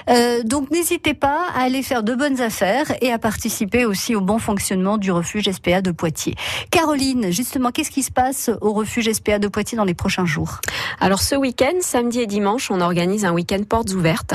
Euh, 0.10 0.44
donc 0.44 0.72
n'hésitez 0.72 1.14
pas 1.14 1.46
à 1.56 1.62
aller 1.62 1.84
faire 1.84 2.04
de 2.04 2.16
bonnes 2.16 2.42
affaires 2.42 2.92
et 3.02 3.12
à 3.12 3.20
participer 3.20 3.86
aussi 3.86 4.16
au 4.16 4.22
bon 4.22 4.40
fonctionnement 4.40 4.98
du 4.98 5.12
refuge 5.12 5.50
SPA 5.52 5.82
de 5.82 5.92
Poitiers. 5.92 6.36
Caroline, 6.72 7.32
justement, 7.32 7.72
qu'est-ce 7.72 7.92
qui 7.92 8.04
se 8.04 8.12
passe 8.12 8.50
au 8.62 8.74
refuge 8.74 9.12
SPA 9.12 9.40
de 9.40 9.48
Poitiers 9.48 9.78
dans 9.78 9.86
les 9.86 9.94
prochains 9.94 10.26
jours? 10.26 10.60
Alors 11.00 11.22
ce 11.22 11.36
week-end, 11.36 11.74
samedi 11.80 12.20
et 12.20 12.28
dimanche, 12.28 12.72
on 12.72 12.82
organise 12.82 13.26
un 13.26 13.32
week-end 13.32 13.62
portes 13.68 13.94
ouvertes. 13.94 14.34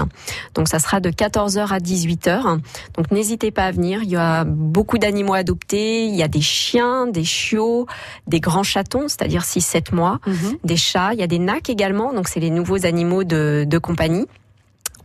Donc 0.54 0.68
ça 0.68 0.78
sera 0.78 1.00
de 1.00 1.10
14h 1.10 1.68
à 1.68 1.78
18h. 1.78 2.60
Donc 2.94 3.10
n'hésitez 3.10 3.50
pas 3.50 3.64
à 3.64 3.70
venir. 3.70 4.02
Il 4.02 4.10
y 4.10 4.16
a 4.16 4.44
beaucoup 4.44 4.98
d'animaux 4.98 5.34
adoptés. 5.34 6.06
Il 6.06 6.14
y 6.14 6.22
a 6.22 6.28
des 6.28 6.40
chiens, 6.40 7.06
des 7.06 7.24
chiots, 7.24 7.86
des 8.26 8.40
grands 8.40 8.62
chatons, 8.62 9.08
c'est-à-dire 9.08 9.42
6-7 9.42 9.94
mois, 9.94 10.20
des 10.64 10.76
chats. 10.76 11.12
Il 11.12 11.20
y 11.20 11.22
a 11.22 11.26
des 11.26 11.38
nacs 11.38 11.70
également. 11.70 12.12
Donc 12.12 12.28
c'est 12.28 12.40
les 12.40 12.50
nouveaux 12.50 12.84
animaux 12.84 12.95
de, 13.24 13.64
de 13.66 13.78
compagnie. 13.78 14.26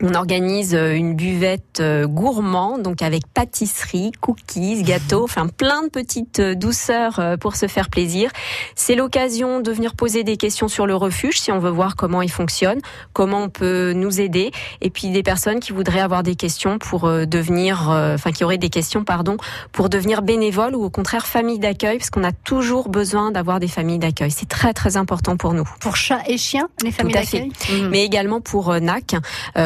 On 0.04 0.16
organise 0.16 0.74
euh, 0.74 0.94
une 0.94 1.16
buvette 1.16 1.80
euh, 1.80 2.08
gourmand, 2.08 2.80
donc 2.80 3.04
avec 3.04 3.28
pâtisserie, 3.28 4.12
cookies, 4.20 4.82
gâteaux, 4.82 5.24
enfin 5.24 5.48
plein 5.48 5.84
de 5.84 5.90
petites 5.90 6.40
euh, 6.40 6.56
douceurs 6.56 7.20
pour 7.40 7.56
se 7.56 7.68
faire 7.68 7.90
plaisir. 7.90 8.32
C'est 8.76 8.96
l'occasion 8.96 9.60
de 9.60 9.72
venir 9.72 9.96
poser 9.96 10.24
des 10.24 10.38
questions 10.38 10.68
sur 10.68 10.88
le 10.88 10.96
refuge 10.96 11.40
si 11.40 11.52
on 11.52 11.60
veut 11.60 11.70
voir 11.70 11.96
comment 11.96 12.22
il 12.22 12.32
fonctionne, 12.32 12.80
comment 13.14 13.44
on 13.44 13.50
peut 13.50 13.94
nous 13.94 14.20
aider, 14.20 14.52
et 14.82 14.90
puis 14.90 15.10
des 15.10 15.24
personnes 15.24 15.60
qui 15.60 15.72
voudraient 15.72 16.00
avoir 16.00 16.24
des 16.24 16.36
questions 16.36 16.80
pour 16.80 17.08
devenir, 17.10 17.90
enfin 17.90 18.32
qui 18.32 18.44
auraient 18.44 18.58
des 18.58 18.70
questions, 18.70 19.04
pardon, 19.04 19.38
pour 19.72 19.90
devenir 19.90 20.22
bénévole 20.22 20.76
ou 20.76 20.84
au 20.84 20.90
contraire 20.90 21.28
famille 21.28 21.60
d'accueil, 21.60 21.98
parce 21.98 22.10
qu'on 22.10 22.24
a 22.24 22.32
toujours 22.32 22.90
besoin 22.90 23.32
d'avoir 23.32 23.60
des 23.60 23.68
familles 23.68 24.00
d'accueil. 24.00 24.32
C'est 24.32 24.50
très 24.50 24.74
très 24.74 24.98
important 24.98 25.38
pour 25.38 25.54
nous. 25.54 25.68
Pour 25.80 25.96
chats 25.96 26.22
et 26.28 26.38
chiens, 26.38 26.70
les 26.84 26.92
familles 26.92 27.14
d'accueil? 27.14 27.52
Mhm. 27.72 27.90
Mais 27.90 28.04
également 28.04 28.42
pour 28.42 28.74
NAC, 28.80 29.16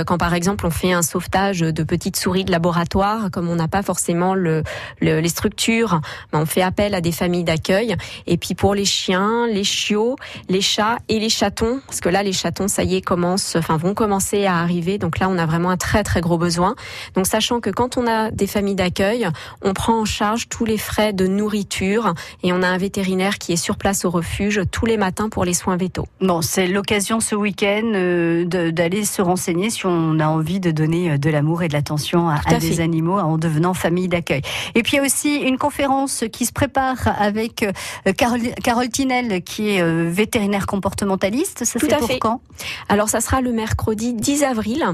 quand 0.06 0.18
par 0.26 0.34
exemple, 0.34 0.66
on 0.66 0.72
fait 0.72 0.92
un 0.92 1.04
sauvetage 1.04 1.60
de 1.60 1.84
petites 1.84 2.16
souris 2.16 2.46
de 2.46 2.52
laboratoire, 2.52 3.30
comme 3.32 3.48
on 3.48 3.54
n'a 3.54 3.68
pas 3.68 3.84
forcément 3.84 4.34
le, 4.34 4.64
le- 5.00 5.20
les 5.20 5.30
structures, 5.30 6.02
on 6.34 6.48
fait 6.48 6.64
appel 6.64 6.96
à 6.96 7.00
des 7.00 7.12
familles 7.12 7.44
d'accueil. 7.44 7.96
Et 8.26 8.38
puis 8.38 8.56
pour 8.56 8.74
les 8.74 8.86
chiens, 8.86 9.46
les 9.46 9.64
chiots, 9.64 10.16
les 10.50 10.62
chats 10.62 10.98
et 11.10 11.20
les 11.20 11.30
chatons, 11.30 11.80
parce 11.86 12.00
que 12.02 12.10
là, 12.10 12.24
les 12.24 12.34
chatons, 12.34 12.68
ça 12.68 12.82
y 12.84 12.96
est, 12.96 13.02
commencent, 13.02 13.56
enfin, 13.56 13.78
vont 13.78 13.94
commencer 13.94 14.48
à 14.48 14.56
arriver. 14.58 14.98
Donc 14.98 15.20
là, 15.20 15.30
on 15.30 15.38
a 15.38 15.46
vraiment 15.46 15.70
un 15.70 15.78
très 15.78 16.02
très 16.04 16.22
gros 16.22 16.40
besoin. 16.40 16.74
Donc 17.14 17.28
sachant 17.28 17.60
que 17.60 17.70
quand 17.70 17.96
on 17.98 18.08
a 18.08 18.32
des 18.32 18.48
familles 18.48 18.74
d'accueil, 18.74 19.28
on 19.62 19.74
prend 19.74 20.02
en 20.02 20.06
charge 20.06 20.50
tous 20.50 20.66
les 20.66 20.80
frais 20.80 21.14
de 21.14 21.28
nourriture 21.28 22.16
et 22.42 22.52
on 22.52 22.64
a 22.64 22.68
un 22.68 22.80
vétérinaire 22.80 23.38
qui 23.38 23.54
est 23.54 23.58
sur 23.58 23.78
place 23.78 24.06
au 24.06 24.10
refuge 24.10 24.60
tous 24.72 24.88
les 24.88 24.98
matins 24.98 25.30
pour 25.30 25.46
les 25.46 25.54
soins 25.54 25.78
vétos. 25.78 26.08
Bon, 26.20 26.42
c'est 26.42 26.66
l'occasion 26.66 27.20
ce 27.20 27.36
week-end 27.36 27.92
euh, 27.94 28.46
d'aller 28.72 29.06
se 29.06 29.22
renseigner 29.22 29.70
si 29.70 29.86
on 29.86 30.15
a 30.20 30.28
envie 30.28 30.60
de 30.60 30.72
donner 30.72 31.12
euh, 31.12 31.18
de 31.18 31.30
l'amour 31.30 31.64
et 31.64 31.68
de 31.68 31.74
l'attention 31.74 32.30
à, 32.30 32.36
à 32.46 32.56
à 32.56 32.60
des 32.60 32.80
animaux 32.80 33.20
en 33.20 33.38
devenant 33.38 33.74
famille 33.74 34.08
d'accueil. 34.08 34.42
Et 34.76 34.84
puis 34.84 34.94
il 34.94 34.96
y 34.98 35.00
a 35.00 35.04
aussi 35.04 35.36
une 35.36 35.58
conférence 35.58 36.24
qui 36.32 36.46
se 36.46 36.54
prépare 36.54 36.98
avec 37.20 37.64
euh, 37.64 38.14
Carole, 38.14 38.42
Carole 38.64 38.90
Tinel, 38.90 39.42
qui 39.44 39.70
est 39.70 39.82
euh, 39.82 40.10
vétérinaire 40.10 40.66
comportementaliste. 40.66 41.66
Ça 41.66 41.80
Tout 41.80 41.88
c'est 41.88 41.94
à 41.94 41.98
pour 41.98 42.08
fait. 42.08 42.20
quand? 42.20 42.42
Alors 42.90 43.10
ça 43.10 43.22
sera 43.22 43.42
le 43.42 43.52
mercredi 43.52 44.14
10 44.14 44.44
avril, 44.44 44.86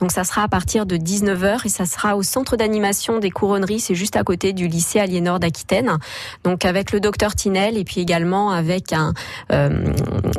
donc 0.00 0.12
ça 0.12 0.24
sera 0.24 0.42
à 0.42 0.48
partir 0.48 0.84
de 0.84 0.96
19h 0.96 1.66
et 1.66 1.68
ça 1.68 1.86
sera 1.86 2.16
au 2.16 2.22
centre 2.22 2.56
d'animation 2.56 3.18
des 3.18 3.30
couronneries, 3.30 3.80
c'est 3.80 3.94
juste 3.94 4.16
à 4.16 4.24
côté 4.24 4.52
du 4.52 4.68
lycée 4.68 5.00
Aliénor 5.00 5.40
d'Aquitaine. 5.40 5.96
Donc 6.44 6.64
avec 6.64 6.92
le 6.92 7.00
docteur 7.00 7.34
Tinel 7.34 7.78
et 7.78 7.84
puis 7.84 8.00
également 8.00 8.50
avec 8.50 8.92
un 8.92 9.14
euh, 9.52 9.92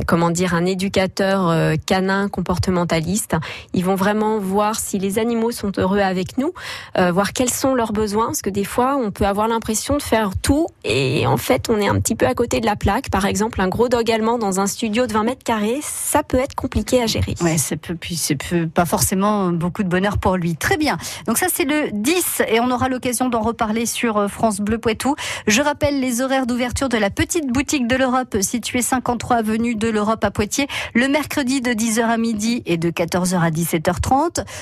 comment 0.05 0.29
dire 0.29 0.53
un 0.53 0.65
éducateur 0.65 1.53
canin 1.85 2.27
comportementaliste. 2.29 3.35
Ils 3.73 3.85
vont 3.85 3.95
vraiment 3.95 4.26
voir 4.37 4.79
si 4.79 4.99
les 4.99 5.19
animaux 5.19 5.51
sont 5.51 5.71
heureux 5.77 5.99
avec 5.99 6.37
nous, 6.37 6.51
euh, 6.97 7.11
voir 7.11 7.33
quels 7.33 7.49
sont 7.49 7.73
leurs 7.73 7.93
besoins 7.93 8.27
parce 8.27 8.41
que 8.41 8.49
des 8.49 8.63
fois 8.65 8.97
on 8.97 9.11
peut 9.11 9.25
avoir 9.25 9.47
l'impression 9.47 9.97
de 9.97 10.01
faire 10.01 10.31
tout 10.41 10.67
et 10.83 11.25
en 11.27 11.37
fait 11.37 11.69
on 11.69 11.77
est 11.79 11.87
un 11.87 11.99
petit 11.99 12.15
peu 12.15 12.25
à 12.27 12.33
côté 12.33 12.59
de 12.59 12.65
la 12.65 12.75
plaque. 12.75 13.09
Par 13.09 13.25
exemple 13.25 13.61
un 13.61 13.67
gros 13.67 13.89
dog 13.89 14.09
allemand 14.11 14.37
dans 14.37 14.59
un 14.59 14.67
studio 14.67 15.07
de 15.07 15.13
20 15.13 15.23
mètres 15.23 15.43
carrés, 15.43 15.79
ça 15.81 16.23
peut 16.23 16.37
être 16.37 16.55
compliqué 16.55 17.01
à 17.01 17.07
gérer. 17.07 17.35
Ouais, 17.41 17.57
c'est 17.57 17.77
peu, 17.77 17.95
puis 17.95 18.15
c'est 18.15 18.35
peu- 18.35 18.67
pas 18.67 18.85
forcément 18.85 19.49
beaucoup 19.51 19.83
de 19.83 19.89
bonheur 19.89 20.17
pour 20.17 20.35
lui. 20.37 20.55
Très 20.55 20.77
bien. 20.77 20.97
Donc 21.27 21.37
ça 21.37 21.47
c'est 21.51 21.65
le 21.65 21.89
10 21.93 22.41
et 22.47 22.59
on 22.59 22.69
aura 22.71 22.89
l'occasion 22.89 23.29
d'en 23.29 23.41
reparler 23.41 23.85
sur 23.85 24.17
euh, 24.17 24.27
France 24.27 24.59
Bleu 24.59 24.77
Poitou. 24.77 25.15
Je 25.47 25.61
rappelle 25.61 25.99
les 25.99 26.21
horaires 26.21 26.45
d'ouverture 26.47 26.89
de 26.89 26.97
la 26.97 27.09
petite 27.09 27.47
boutique 27.47 27.87
de 27.87 27.95
l'Europe 27.95 28.37
située 28.41 28.81
53 28.81 29.37
avenue 29.37 29.75
de 29.75 29.87
l'Europe 29.89 30.23
à 30.23 30.31
Poitiers 30.31 30.67
le 30.93 31.07
mercredi 31.07 31.61
de 31.61 31.71
10h 31.71 32.01
à 32.03 32.17
midi 32.17 32.63
et 32.65 32.77
de 32.77 32.89
14h 32.89 33.39
à 33.39 33.49
17h30, 33.51 34.16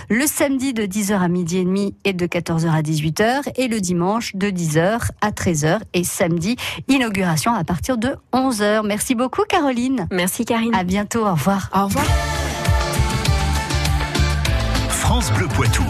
le 0.10 0.28
samedi 0.28 0.74
de 0.74 0.84
10h 0.84 1.20
à 1.20 1.28
midi 1.28 1.58
et 1.58 1.64
demi 1.64 1.96
et 2.04 2.14
de 2.14 2.26
14h 2.26 2.70
à 2.70 2.82
18h 2.82 3.54
et 3.56 3.68
le 3.68 3.80
dimanche 3.80 4.36
de 4.36 4.48
10h 4.48 5.10
à 5.22 5.32
13h 5.32 5.80
et 5.94 6.04
samedi 6.04 6.56
inauguration 6.88 7.54
à 7.54 7.64
partir 7.64 7.98
de 7.98 8.16
11h. 8.34 8.86
Merci 8.86 9.16
beaucoup 9.16 9.44
Caroline. 9.48 10.08
Merci 10.12 10.46
Karine. 10.46 10.76
À 10.76 10.84
bientôt, 10.84 11.26
au 11.26 11.32
revoir. 11.32 11.70
Au 11.74 11.86
revoir. 11.86 12.06
France 14.90 15.32
Bleu 15.32 15.48
Poitou. 15.48 15.84